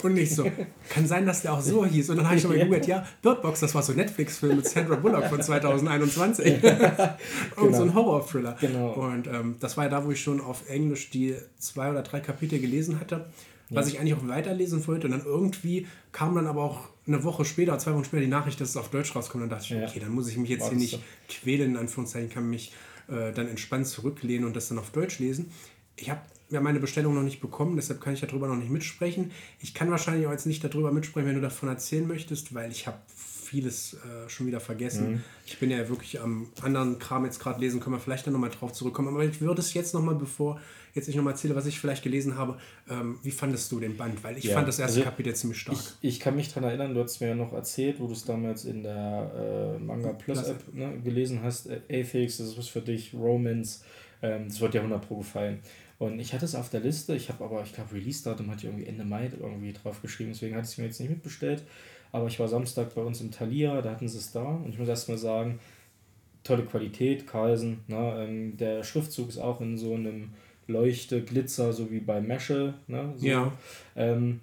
[0.02, 0.50] Und nicht so.
[0.90, 2.10] Kann sein, dass der auch so hieß.
[2.10, 4.56] Und dann habe ich schon mal gegoogelt, ja, Bird Box, das war so ein Netflix-Film
[4.56, 6.46] mit Sandra Bullock von 2021.
[6.54, 7.76] Und genau.
[7.76, 8.56] so ein Horror-Thriller.
[8.60, 8.92] Genau.
[8.92, 12.20] Und ähm, das war ja da, wo ich schon auf Englisch die zwei oder drei
[12.20, 13.26] Kapitel gelesen hatte.
[13.70, 13.94] Was ja.
[13.94, 15.06] ich eigentlich auch weiterlesen wollte.
[15.06, 18.60] Und dann irgendwie kam dann aber auch eine Woche später, zwei Wochen später die Nachricht,
[18.60, 19.44] dass es auf Deutsch rauskommt.
[19.44, 21.76] Und dann dachte ich, okay, dann muss ich mich jetzt war hier nicht quälen, in
[21.76, 22.72] Anführungszeichen, kann mich
[23.08, 25.50] äh, dann entspannt zurücklehnen und das dann auf Deutsch lesen.
[25.96, 29.32] Ich habe ja meine Bestellung noch nicht bekommen, deshalb kann ich darüber noch nicht mitsprechen.
[29.60, 32.86] Ich kann wahrscheinlich auch jetzt nicht darüber mitsprechen, wenn du davon erzählen möchtest, weil ich
[32.86, 32.98] habe
[33.46, 35.12] vieles äh, schon wieder vergessen.
[35.12, 35.20] Mhm.
[35.46, 38.50] Ich bin ja wirklich am anderen Kram jetzt gerade lesen, können wir vielleicht dann nochmal
[38.50, 39.08] drauf zurückkommen.
[39.08, 40.60] Aber ich würde es jetzt nochmal, bevor
[40.94, 44.24] jetzt ich nochmal erzähle, was ich vielleicht gelesen habe, ähm, wie fandest du den Band?
[44.24, 45.76] Weil ich ja, fand das erste also Kapitel ziemlich stark.
[46.00, 48.24] Ich, ich, kann mich daran erinnern, du hast mir ja noch erzählt, wo du es
[48.24, 52.68] damals in der äh, Manga Plus App ne, gelesen hast, äh, Aphix, das ist was
[52.68, 53.84] für dich, Romance,
[54.22, 55.60] ähm, das wird dir 100 Pro gefallen.
[55.98, 58.64] Und ich hatte es auf der Liste, ich habe aber, ich glaube, Release-Datum hatte ich
[58.64, 61.62] irgendwie Ende Mai irgendwie drauf geschrieben, deswegen hatte ich es mir jetzt nicht mitbestellt.
[62.12, 64.78] Aber ich war Samstag bei uns im Thalia, da hatten sie es da und ich
[64.78, 65.58] muss erstmal sagen,
[66.44, 70.30] tolle Qualität, Carlsen, ne, ähm, der Schriftzug ist auch in so einem
[70.68, 72.74] Leuchte, Glitzer, so wie bei Mesche.
[72.86, 73.14] Ne?
[73.16, 73.26] So.
[73.26, 73.52] Ja.
[73.94, 74.40] Ähm,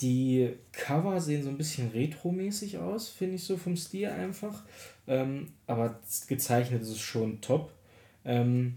[0.00, 4.62] die Cover sehen so ein bisschen retromäßig aus, finde ich so vom Stil einfach.
[5.06, 7.72] Ähm, aber gezeichnet ist es schon top.
[8.24, 8.76] Ähm,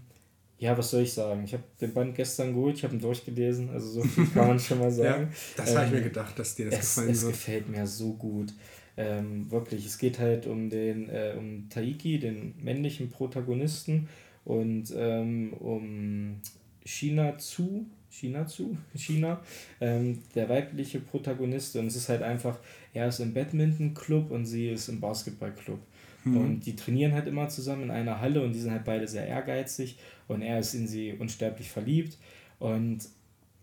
[0.60, 1.42] ja, was soll ich sagen?
[1.44, 4.60] Ich habe den Band gestern geholt, ich habe ihn durchgelesen, also so viel kann man
[4.60, 5.24] schon mal sagen.
[5.24, 7.32] ja, das habe ich mir ähm, gedacht, dass dir das es, gefallen es wird.
[7.32, 8.52] Es gefällt mir so gut.
[8.96, 14.08] Ähm, wirklich, es geht halt um den, äh, um Taiki, den männlichen Protagonisten,
[14.44, 16.40] und ähm, um
[16.84, 19.40] China zu, China zu, China,
[19.80, 22.58] ähm, der weibliche Protagonist und es ist halt einfach,
[22.92, 25.78] er ist im Badminton-Club und sie ist im Basketball-Club.
[26.24, 26.36] Mhm.
[26.36, 29.26] Und die trainieren halt immer zusammen in einer Halle und die sind halt beide sehr
[29.26, 32.18] ehrgeizig und er ist in sie unsterblich verliebt
[32.58, 33.08] und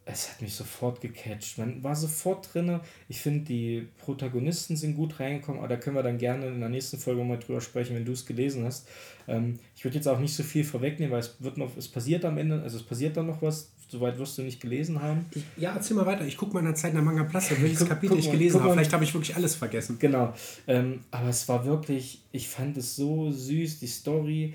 [0.09, 1.57] es hat mich sofort gecatcht.
[1.57, 2.79] Man war sofort drin.
[3.09, 6.69] Ich finde, die Protagonisten sind gut reingekommen, aber da können wir dann gerne in der
[6.69, 8.87] nächsten Folge mal drüber sprechen, wenn du es gelesen hast.
[9.27, 12.23] Ähm, ich würde jetzt auch nicht so viel vorwegnehmen, weil es wird noch, es passiert
[12.23, 15.25] am Ende, also es passiert dann noch was, soweit wirst du nicht gelesen haben.
[15.33, 16.25] Ich, ja, erzähl mal weiter.
[16.25, 18.61] Ich gucke mal in der Zeit nach Manga Plus, welches guck, Kapitel guck ich gelesen
[18.61, 18.73] habe.
[18.73, 19.97] Vielleicht habe ich wirklich alles vergessen.
[19.99, 20.33] Genau.
[20.67, 24.53] Ähm, aber es war wirklich, ich fand es so süß, die Story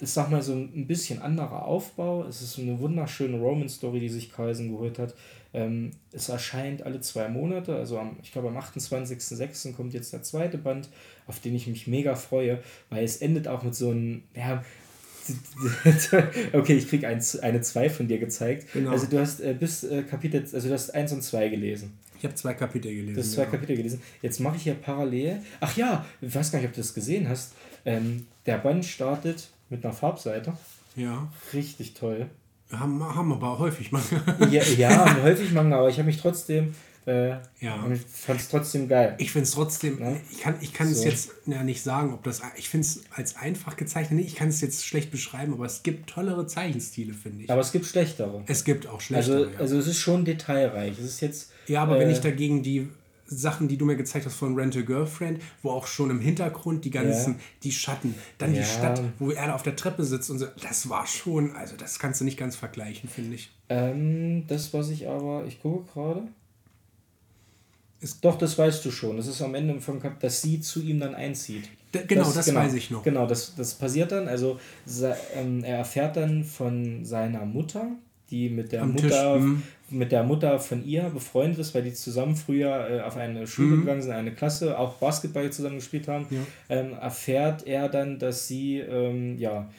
[0.00, 2.24] ist, sag mal, so ein bisschen anderer Aufbau.
[2.24, 5.14] Es ist eine wunderschöne Roman-Story, die sich Carlsen geholt hat.
[5.54, 9.74] Ähm, es erscheint alle zwei Monate, also am, ich glaube am 28.06.
[9.74, 10.88] kommt jetzt der zweite Band,
[11.26, 14.64] auf den ich mich mega freue, weil es endet auch mit so einem, ja,
[16.52, 18.72] okay, ich krieg ein, eine 2 von dir gezeigt.
[18.72, 18.90] Genau.
[18.90, 21.98] Also du hast äh, bis äh, Kapitel, also du hast 1 und 2 gelesen.
[22.22, 23.14] Ich habe zwei Kapitel gelesen.
[23.14, 23.50] Du hast zwei ja.
[23.50, 24.00] Kapitel gelesen.
[24.22, 25.40] Jetzt mache ich ja parallel.
[25.58, 27.52] Ach ja, ich weiß gar nicht, ob du das gesehen hast.
[27.84, 30.52] Ähm, der Band startet mit einer Farbseite.
[30.94, 31.32] Ja.
[31.52, 32.30] Richtig toll.
[32.70, 34.22] Haben, haben aber häufig Manga.
[34.52, 36.74] ja, ja, häufig Manga, aber ich habe mich trotzdem.
[37.06, 37.84] Äh, ja.
[37.92, 39.16] ich fand es trotzdem geil.
[39.18, 40.16] Ich finde es trotzdem, ja?
[40.30, 40.94] ich kann, ich kann so.
[40.94, 44.48] es jetzt ja, nicht sagen, ob das, ich finde es als einfach gezeichnet, ich kann
[44.48, 47.50] es jetzt schlecht beschreiben, aber es gibt tollere Zeichenstile, finde ich.
[47.50, 48.44] Aber es gibt schlechtere.
[48.46, 49.36] Es gibt auch schlechtere.
[49.36, 49.58] Also, ja.
[49.58, 50.98] also es ist schon detailreich.
[50.98, 51.50] Es ist jetzt.
[51.66, 52.88] Ja, aber äh, wenn ich dagegen die
[53.26, 56.84] Sachen, die du mir gezeigt hast von Rent a Girlfriend, wo auch schon im Hintergrund
[56.84, 57.40] die ganzen, ja.
[57.62, 58.60] die Schatten, dann ja.
[58.60, 61.76] die Stadt, wo er da auf der Treppe sitzt und so, das war schon, also
[61.76, 63.50] das kannst du nicht ganz vergleichen, finde ich.
[63.68, 66.28] Ähm, das, was ich aber, ich gucke gerade.
[68.02, 69.16] Ist Doch, das weißt du schon.
[69.16, 71.68] Das ist am Ende vom Kap, dass sie zu ihm dann einzieht.
[71.94, 73.04] D genau, das, das genau, weiß ich noch.
[73.04, 74.26] Genau, das, das passiert dann.
[74.26, 74.58] Also
[75.36, 77.86] ähm, er erfährt dann von seiner Mutter,
[78.28, 79.62] die mit der Am Mutter Tisch, mhm.
[79.90, 83.76] mit der Mutter von ihr befreundet ist, weil die zusammen früher äh, auf eine Schule
[83.76, 83.80] mhm.
[83.82, 86.40] gegangen sind, eine Klasse, auch Basketball zusammen gespielt haben, ja.
[86.70, 89.70] ähm, erfährt er dann, dass sie ähm, ja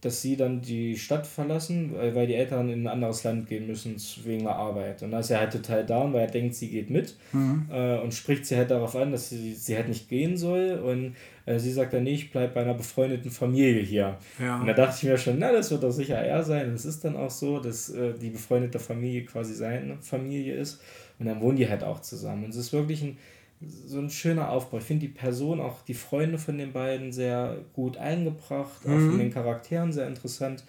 [0.00, 3.96] dass sie dann die Stadt verlassen, weil die Eltern in ein anderes Land gehen müssen
[4.24, 5.02] wegen der Arbeit.
[5.02, 7.68] Und da ist er halt total down, weil er denkt, sie geht mit mhm.
[7.70, 10.80] äh, und spricht sie halt darauf an, dass sie, sie halt nicht gehen soll.
[10.82, 14.16] Und äh, sie sagt dann, nee, ich bleibe bei einer befreundeten Familie hier.
[14.38, 14.58] Ja.
[14.58, 16.70] Und da dachte ich mir schon, na, das wird doch sicher er sein.
[16.70, 20.80] Und es ist dann auch so, dass äh, die befreundete Familie quasi seine Familie ist.
[21.18, 22.44] Und dann wohnen die halt auch zusammen.
[22.44, 23.18] Und es ist wirklich ein
[23.60, 24.78] so ein schöner Aufbau.
[24.78, 28.92] Ich finde die Person, auch die Freunde von den beiden sehr gut eingebracht, mhm.
[28.92, 29.18] auch von mhm.
[29.18, 30.64] den Charakteren sehr interessant.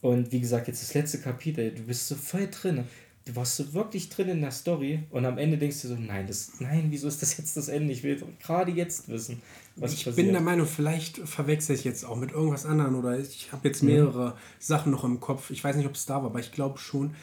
[0.00, 2.84] Und wie gesagt, jetzt das letzte Kapitel, du bist so voll drin.
[3.24, 6.26] Du warst so wirklich drin in der Story und am Ende denkst du so, nein,
[6.26, 7.92] das, nein, wieso ist das jetzt das Ende?
[7.92, 9.42] Ich will gerade jetzt wissen,
[9.76, 10.16] was Ich passiert.
[10.16, 13.82] bin der Meinung, vielleicht verwechsel ich jetzt auch mit irgendwas anderem oder ich habe jetzt
[13.82, 14.34] mehrere mhm.
[14.60, 15.50] Sachen noch im Kopf.
[15.50, 17.14] Ich weiß nicht, ob es da war, aber ich glaube schon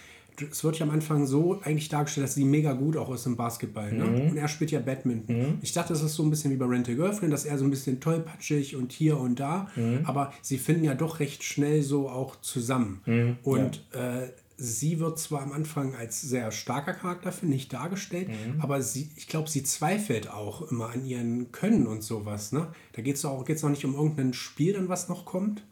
[0.52, 3.36] es wird ja am Anfang so eigentlich dargestellt, dass sie mega gut auch ist im
[3.36, 3.92] Basketball.
[3.92, 4.06] Ne?
[4.06, 4.30] Mhm.
[4.32, 5.38] Und er spielt ja Badminton.
[5.38, 5.58] Mhm.
[5.62, 7.66] Ich dachte, das ist so ein bisschen wie bei Rent a Girlfriend, dass er so
[7.66, 9.70] ein bisschen tollpatschig und hier und da.
[9.76, 10.02] Mhm.
[10.04, 13.02] Aber sie finden ja doch recht schnell so auch zusammen.
[13.06, 13.38] Mhm.
[13.44, 14.22] Und ja.
[14.24, 18.62] äh, sie wird zwar am Anfang als sehr starker Charakter, finde ich, dargestellt, mhm.
[18.62, 22.52] aber sie, ich glaube, sie zweifelt auch immer an ihren Können und sowas.
[22.52, 22.68] Ne?
[22.94, 25.64] Da geht es auch, geht's auch nicht um irgendein Spiel, dann was noch kommt.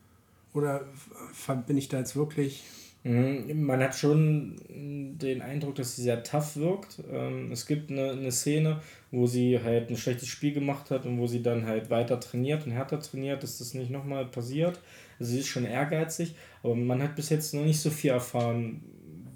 [0.53, 0.85] Oder
[1.65, 2.63] bin ich da jetzt wirklich.
[3.03, 4.55] Mhm, man hat schon
[5.19, 6.99] den Eindruck, dass sie sehr tough wirkt.
[7.11, 8.81] Ähm, es gibt eine, eine Szene,
[9.11, 12.65] wo sie halt ein schlechtes Spiel gemacht hat und wo sie dann halt weiter trainiert
[12.65, 14.79] und härter trainiert, dass das nicht nochmal passiert.
[15.19, 18.81] Also sie ist schon ehrgeizig, aber man hat bis jetzt noch nicht so viel erfahren,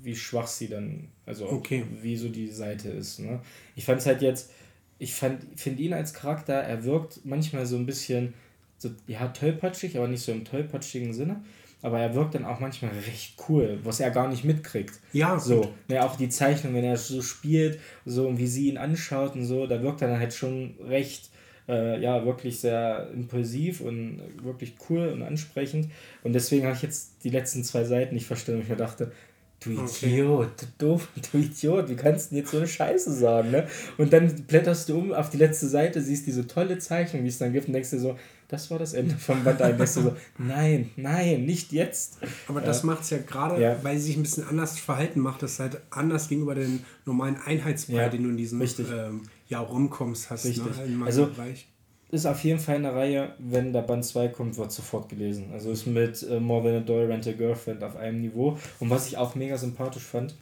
[0.02, 1.84] wie schwach sie dann, also okay.
[2.02, 3.20] wie so die Seite ist.
[3.20, 3.42] Ne?
[3.76, 4.52] Ich fand es halt jetzt,
[4.98, 8.34] ich finde ihn als Charakter, er wirkt manchmal so ein bisschen,
[8.78, 11.42] so, ja, tollpatschig, aber nicht so im tollpatschigen Sinne
[11.82, 15.00] aber er wirkt dann auch manchmal recht cool, was er gar nicht mitkriegt.
[15.14, 15.62] Ja, so.
[15.62, 15.70] Gut.
[15.90, 19.46] Ne, auch die Zeichnung, wenn er so spielt, so und wie sie ihn anschaut und
[19.46, 21.30] so, da wirkt er dann halt schon recht,
[21.68, 25.92] äh, ja, wirklich sehr impulsiv und wirklich cool und ansprechend.
[26.24, 29.12] Und deswegen habe ich jetzt die letzten zwei Seiten nicht verstanden, ich mir dachte,
[29.60, 30.68] Du Idiot, okay.
[30.78, 33.68] du doof, du Idiot, wie kannst du denn jetzt so eine Scheiße sagen, ne?
[33.98, 37.40] Und dann blätterst du um auf die letzte Seite, siehst diese tolle Zeichnung, wie es
[37.40, 38.18] dann gibt, und denkst dir so,
[38.48, 39.78] das war das Ende vom Band 1.
[39.78, 42.20] Denkst du so, nein, nein, nicht jetzt.
[42.48, 43.78] Aber das macht es ja gerade, ja.
[43.84, 47.96] weil sie sich ein bisschen anders verhalten, macht es halt anders gegenüber den normalen Einheitsbrei,
[47.96, 48.10] ja.
[48.10, 50.46] den du in diesem ähm, ja, Rumkommst hast.
[50.46, 50.88] Ne, Richtig.
[50.88, 51.68] Ne, also, Bereich
[52.10, 55.50] ist auf jeden Fall eine Reihe, wenn der Band 2 kommt, wird sofort gelesen.
[55.52, 58.58] Also ist mit äh, More Than a Doll, Rent a Girlfriend auf einem Niveau.
[58.80, 60.34] Und was ich auch mega sympathisch fand,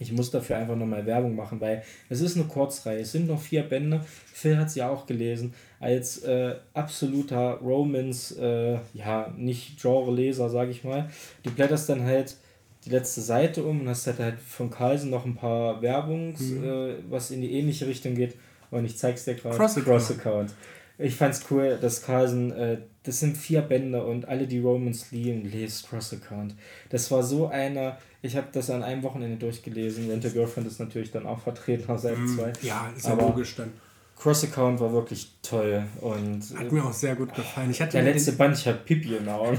[0.00, 3.00] ich muss dafür einfach nochmal Werbung machen, weil es ist eine Kurzreihe.
[3.00, 4.04] Es sind noch vier Bände.
[4.32, 5.54] Phil hat sie auch gelesen.
[5.80, 11.10] Als äh, absoluter Romans, äh, ja, nicht Genre-Leser, sag ich mal.
[11.42, 12.36] Du blätterst dann halt
[12.84, 16.64] die letzte Seite um und hast halt, halt von Carlsen noch ein paar Werbungs, mhm.
[16.64, 18.36] äh, was in die ähnliche Richtung geht.
[18.70, 19.56] Und ich zeig's dir gerade.
[19.56, 19.86] Cross-Account.
[19.86, 20.54] Cross-Account.
[20.98, 25.50] Ich fand's cool, dass Carlsen, äh, das sind vier Bände und alle, die Romans lieben,
[25.50, 26.54] lest Cross Account.
[26.90, 30.10] Das war so einer, ich habe das an einem Wochenende durchgelesen.
[30.10, 32.48] Rent a Girlfriend ist natürlich dann auch vertreten auf Seite 2.
[32.48, 33.72] Mm, ja, ist ja logisch dann.
[34.20, 37.70] Cross Account war wirklich toll und hat mir auch sehr gut gefallen.
[37.70, 39.58] Ich hatte der letzte den, Band, ich hatte Pipi in den Augen.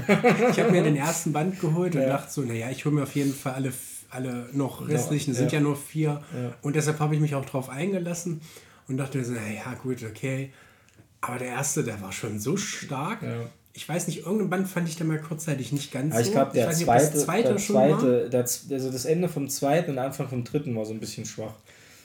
[0.50, 2.02] ich habe mir den ersten Band geholt ja.
[2.02, 3.72] und dachte so, naja, ich hole mir auf jeden Fall alle,
[4.10, 6.22] alle noch restlichen, ja, sind ja, ja nur vier.
[6.62, 8.40] Und deshalb habe ich mich auch drauf eingelassen
[8.86, 10.52] und dachte so, naja, gut, okay.
[11.20, 13.18] Aber der erste, der war schon so stark.
[13.72, 16.52] Ich weiß nicht, irgendein Band fand ich da mal kurzzeitig nicht ganz Aber ich glaube,
[16.52, 20.28] der, nicht, zweite, das zweite, der zweite, der, also das Ende vom zweiten und Anfang
[20.28, 21.54] vom dritten war so ein bisschen schwach.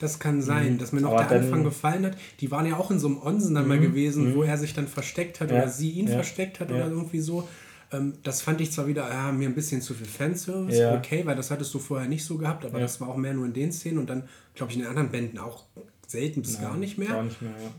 [0.00, 0.78] Das kann sein, mhm.
[0.78, 2.16] dass mir noch Aber der Anfang gefallen hat.
[2.40, 3.68] Die waren ja auch in so einem Onsen dann mhm.
[3.68, 4.34] mal gewesen, mhm.
[4.34, 5.56] wo er sich dann versteckt hat ja.
[5.56, 6.14] oder sie ihn ja.
[6.14, 6.76] versteckt hat ja.
[6.76, 7.48] oder irgendwie so.
[7.90, 10.96] Ähm, das fand ich zwar wieder, ja, mir ein bisschen zu viel Fanservice, ja.
[10.96, 13.46] okay, weil das hattest du vorher nicht so gehabt, aber das war auch mehr nur
[13.46, 14.24] in den Szenen und dann,
[14.54, 15.64] glaube ich, in den anderen Bänden auch
[16.06, 17.08] selten bis gar nicht mehr.
[17.08, 17.70] Gar nicht mehr, ja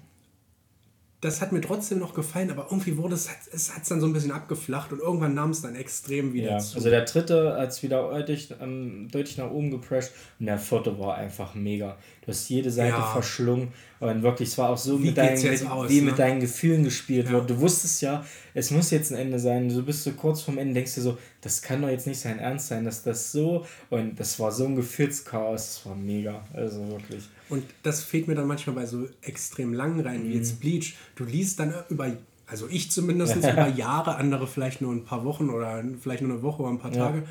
[1.22, 4.14] das hat mir trotzdem noch gefallen, aber irgendwie wurde es, es hat dann so ein
[4.14, 6.78] bisschen abgeflacht und irgendwann nahm es dann extrem wieder ja, zu.
[6.78, 10.98] Also der dritte hat es wieder deutlich, ähm, deutlich nach oben geprescht und der vierte
[10.98, 11.98] war einfach mega.
[12.22, 13.12] Du hast jede Seite ja.
[13.12, 16.06] verschlungen und wirklich, es war auch so, wie, mit deinen, mit, aus, wie ne?
[16.12, 17.34] mit deinen Gefühlen gespielt ja.
[17.34, 17.48] wurde.
[17.48, 19.68] Du wusstest ja, es muss jetzt ein Ende sein.
[19.68, 22.40] Du bist so kurz vorm Ende, denkst dir so, das kann doch jetzt nicht sein
[22.40, 26.42] Ernst sein, dass das so und das war so ein Gefühlschaos, das war mega.
[26.54, 27.28] Also wirklich.
[27.50, 30.30] Und das fehlt mir dann manchmal bei so extrem langen Reihen mhm.
[30.30, 30.96] wie jetzt Bleach.
[31.16, 32.12] Du liest dann über,
[32.46, 36.42] also ich zumindest über Jahre, andere vielleicht nur ein paar Wochen oder vielleicht nur eine
[36.44, 37.20] Woche oder ein paar Tage.
[37.20, 37.24] Ja.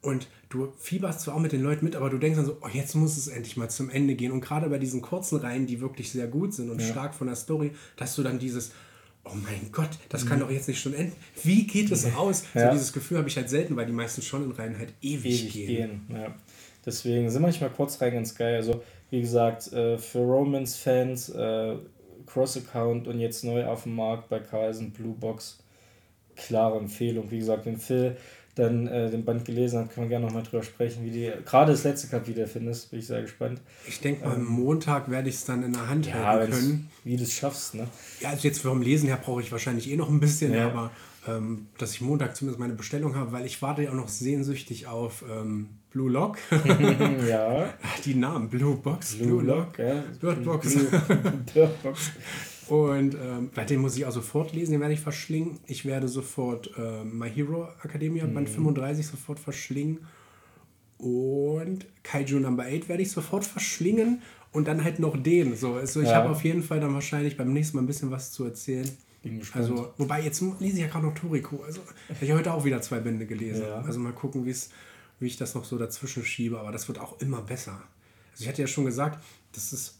[0.00, 2.68] Und du fieberst zwar auch mit den Leuten mit, aber du denkst dann so, oh,
[2.72, 4.32] jetzt muss es endlich mal zum Ende gehen.
[4.32, 6.86] Und gerade bei diesen kurzen Reihen, die wirklich sehr gut sind und ja.
[6.86, 8.72] stark von der Story, dass du dann dieses,
[9.24, 10.42] oh mein Gott, das kann mhm.
[10.42, 11.16] doch jetzt nicht schon enden.
[11.42, 12.44] Wie geht es aus?
[12.54, 12.68] Ja.
[12.68, 15.42] So dieses Gefühl habe ich halt selten, weil die meisten schon in Reihen halt ewig,
[15.42, 15.66] ewig gehen.
[15.66, 16.00] gehen.
[16.10, 16.34] Ja.
[16.86, 18.56] Deswegen sind manchmal Kurzreihen ganz geil.
[18.56, 21.76] Also wie gesagt, äh, für Romans-Fans äh,
[22.26, 25.58] Cross-Account und jetzt neu auf dem Markt bei Carlsen Blue Box.
[26.36, 27.30] Klare Empfehlung.
[27.30, 28.16] Wie gesagt, wenn Phil
[28.54, 31.72] dann äh, den Band gelesen hat, können wir gerne nochmal drüber sprechen, wie die gerade
[31.72, 32.90] das letzte Kapitel findest.
[32.90, 33.60] Bin ich sehr gespannt.
[33.86, 36.90] Ich denke mal, ähm, Montag werde ich es dann in der Hand ja, halten können.
[37.04, 37.86] Wie du es schaffst, ne?
[38.20, 40.66] Ja, also jetzt vom Lesen her brauche ich wahrscheinlich eh noch ein bisschen, ja.
[40.66, 40.90] aber
[41.28, 44.86] ähm, dass ich Montag zumindest meine Bestellung habe, weil ich warte ja auch noch sehnsüchtig
[44.86, 46.38] auf ähm, Blue Lock.
[47.28, 47.72] ja.
[48.04, 50.04] Die Namen, Blue Box, Blue, Blue Lock, ja.
[50.20, 50.74] Bird Box.
[51.54, 52.12] Bird Box.
[52.68, 55.58] Und ähm, den muss ich auch sofort lesen, den werde ich verschlingen.
[55.66, 58.34] Ich werde sofort äh, My Hero Academia mhm.
[58.34, 60.06] Band 35 sofort verschlingen.
[60.98, 64.20] Und Kaiju Number 8 werde ich sofort verschlingen.
[64.52, 65.56] Und dann halt noch den.
[65.56, 66.16] So, also ich ja.
[66.16, 68.88] habe auf jeden Fall dann wahrscheinlich beim nächsten Mal ein bisschen was zu erzählen.
[69.52, 71.62] Also, wobei jetzt lese ich ja gerade noch Toriko.
[71.66, 71.80] Also,
[72.20, 73.64] ich habe heute auch wieder zwei Bände gelesen.
[73.66, 73.82] Ja.
[73.82, 74.50] Also mal gucken, wie
[75.26, 76.58] ich das noch so dazwischen schiebe.
[76.60, 77.82] Aber das wird auch immer besser.
[78.32, 79.98] Also ich hatte ja schon gesagt, das ist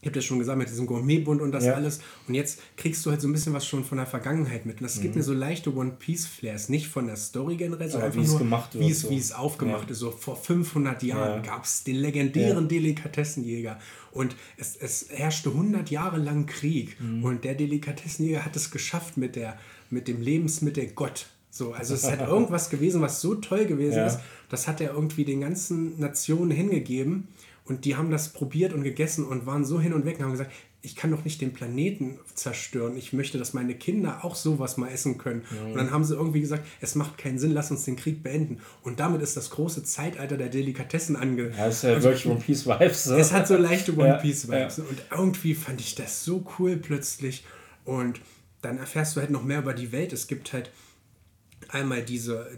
[0.00, 1.74] ich habe ja schon gesagt, mit diesem Gourmetbund und das ja.
[1.74, 2.00] alles.
[2.28, 4.76] Und jetzt kriegst du halt so ein bisschen was schon von der Vergangenheit mit.
[4.76, 5.02] Und das mhm.
[5.02, 6.68] gibt mir so leichte One-Piece-Flares.
[6.68, 9.10] Nicht von der Story generell, sondern einfach nur, gemacht wird, wie es, so.
[9.10, 9.90] wie es aufgemacht ja.
[9.90, 9.98] ist.
[9.98, 11.50] So vor 500 Jahren ja.
[11.50, 13.80] gab es den legendären Delikatessenjäger.
[14.12, 17.00] Und es, es herrschte 100 Jahre lang Krieg.
[17.00, 17.24] Mhm.
[17.24, 19.58] Und der Delikatessenjäger hat es geschafft mit, der,
[19.90, 21.26] mit dem Lebensmittel Gott.
[21.50, 24.20] So, also es ist halt irgendwas gewesen, was so toll gewesen ist.
[24.48, 27.28] Das hat er irgendwie den ganzen Nationen hingegeben.
[27.64, 30.32] Und die haben das probiert und gegessen und waren so hin und weg und haben
[30.32, 32.96] gesagt, ich kann doch nicht den Planeten zerstören.
[32.96, 35.42] Ich möchte, dass meine Kinder auch sowas mal essen können.
[35.54, 35.66] Ja.
[35.66, 38.58] Und dann haben sie irgendwie gesagt, es macht keinen Sinn, lass uns den Krieg beenden.
[38.82, 41.50] Und damit ist das große Zeitalter der Delikatessen ange...
[41.50, 43.04] Ja, ist ja also, wirklich One Piece Vibes.
[43.04, 43.16] So.
[43.16, 44.76] Es hat so leichte One Piece Vibes.
[44.78, 47.44] Ja, und irgendwie fand ich das so cool plötzlich.
[47.84, 48.20] Und
[48.62, 50.12] dann erfährst du halt noch mehr über die Welt.
[50.12, 50.70] Es gibt halt
[51.68, 52.48] einmal diese,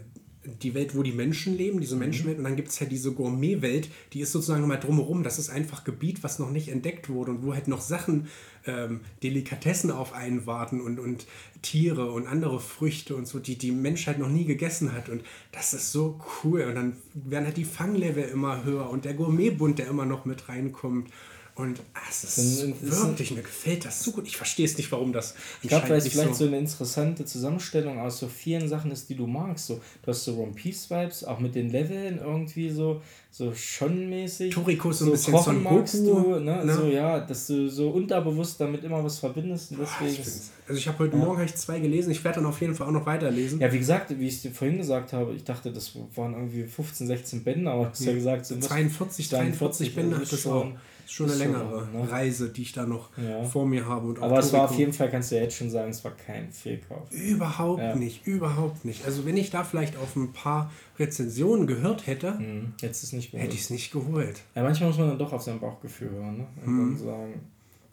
[0.43, 2.01] die Welt, wo die Menschen leben, diese mhm.
[2.01, 5.23] Menschenwelt, und dann gibt es ja diese Gourmet-Welt, die ist sozusagen mal drumherum.
[5.23, 8.27] Das ist einfach Gebiet, was noch nicht entdeckt wurde und wo halt noch Sachen,
[8.65, 11.25] ähm, Delikatessen auf einen warten und, und
[11.61, 15.09] Tiere und andere Früchte und so, die die Menschheit noch nie gegessen hat.
[15.09, 16.61] Und das ist so cool.
[16.63, 20.49] Und dann werden halt die Fanglevel immer höher und der Gourmetbund, der immer noch mit
[20.49, 21.09] reinkommt.
[21.55, 24.25] Und ah, es ist wirklich, mir gefällt das so gut.
[24.25, 25.35] Ich verstehe es nicht, warum das.
[25.61, 29.09] Ich glaube, weil es vielleicht so, so eine interessante Zusammenstellung aus so vielen Sachen ist,
[29.09, 29.67] die du magst.
[29.67, 34.09] So, du hast so One Piece Vibes, auch mit den Leveln irgendwie so, so schon
[34.09, 34.53] mäßig.
[34.53, 36.65] Toriko ist so ein bisschen Son magst du, ne?
[36.65, 36.73] ne?
[36.73, 39.71] So, ja, dass du so unterbewusst damit immer was verbindest.
[39.71, 41.23] Und deswegen oh, also ich habe heute ja.
[41.25, 42.11] Morgen ich zwei gelesen.
[42.11, 43.59] Ich werde dann auf jeden Fall auch noch weiterlesen.
[43.59, 46.63] Ja, wie gesagt, wie ich es dir vorhin gesagt habe, ich dachte, das waren irgendwie
[46.63, 50.67] 15, 16 Bände, aber du hast ja gesagt, so 42, 43 Bände hat das auch
[51.07, 52.11] schon eine längere schon, ne?
[52.11, 53.43] Reise, die ich da noch ja.
[53.43, 54.07] vor mir habe.
[54.07, 56.11] Und Aber es war auf jeden Fall, kannst du ja jetzt schon sagen, es war
[56.11, 57.11] kein Fehlkauf.
[57.11, 57.95] Überhaupt ja.
[57.95, 59.05] nicht, überhaupt nicht.
[59.05, 62.73] Also wenn ich da vielleicht auf ein paar Rezensionen gehört hätte, mhm.
[62.81, 64.41] hätte ich es nicht geholt.
[64.55, 66.47] Ja, manchmal muss man dann doch auf sein Bauchgefühl hören ne?
[66.65, 66.95] und mhm.
[66.95, 67.41] dann sagen...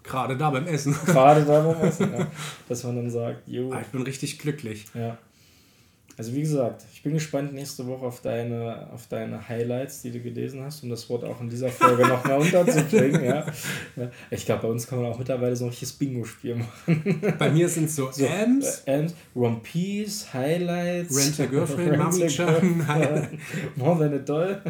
[0.05, 0.97] Gerade da beim Essen.
[1.05, 2.27] Gerade da beim Essen, ja.
[2.67, 3.71] Dass man dann sagt, jo.
[3.73, 4.87] Ah, ich bin richtig glücklich.
[4.95, 5.19] Ja.
[6.19, 10.19] Also wie gesagt, ich bin gespannt nächste Woche auf deine, auf deine Highlights, die du
[10.19, 13.25] gelesen hast, um das Wort auch in dieser Folge noch mehr unterzubringen.
[13.25, 13.47] ja.
[14.29, 17.23] Ich glaube, bei uns kann man auch mittlerweile so ein richtiges Bingo-Spiel machen.
[17.39, 23.39] Bei mir sind so, so Ams, äh, Ams, One Piece, Highlights, Rent a Girlfriend, Mami-chan,
[23.77, 24.61] More than a doll.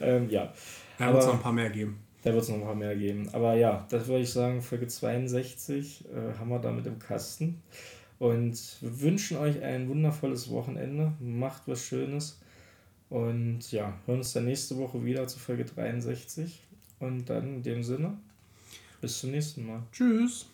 [0.00, 0.52] Ähm, ja.
[0.98, 2.00] Da wird es noch ein paar mehr geben.
[2.24, 3.28] Da wird es noch ein paar mehr geben.
[3.30, 7.62] Aber ja, das würde ich sagen, Folge 62 äh, haben wir damit im Kasten.
[8.18, 11.12] Und wünschen euch ein wundervolles Wochenende.
[11.20, 12.40] Macht was Schönes.
[13.10, 16.60] Und ja, hören uns dann nächste Woche wieder zu Folge 63.
[16.98, 18.18] Und dann in dem Sinne,
[19.00, 19.82] bis zum nächsten Mal.
[19.92, 20.46] Tschüss.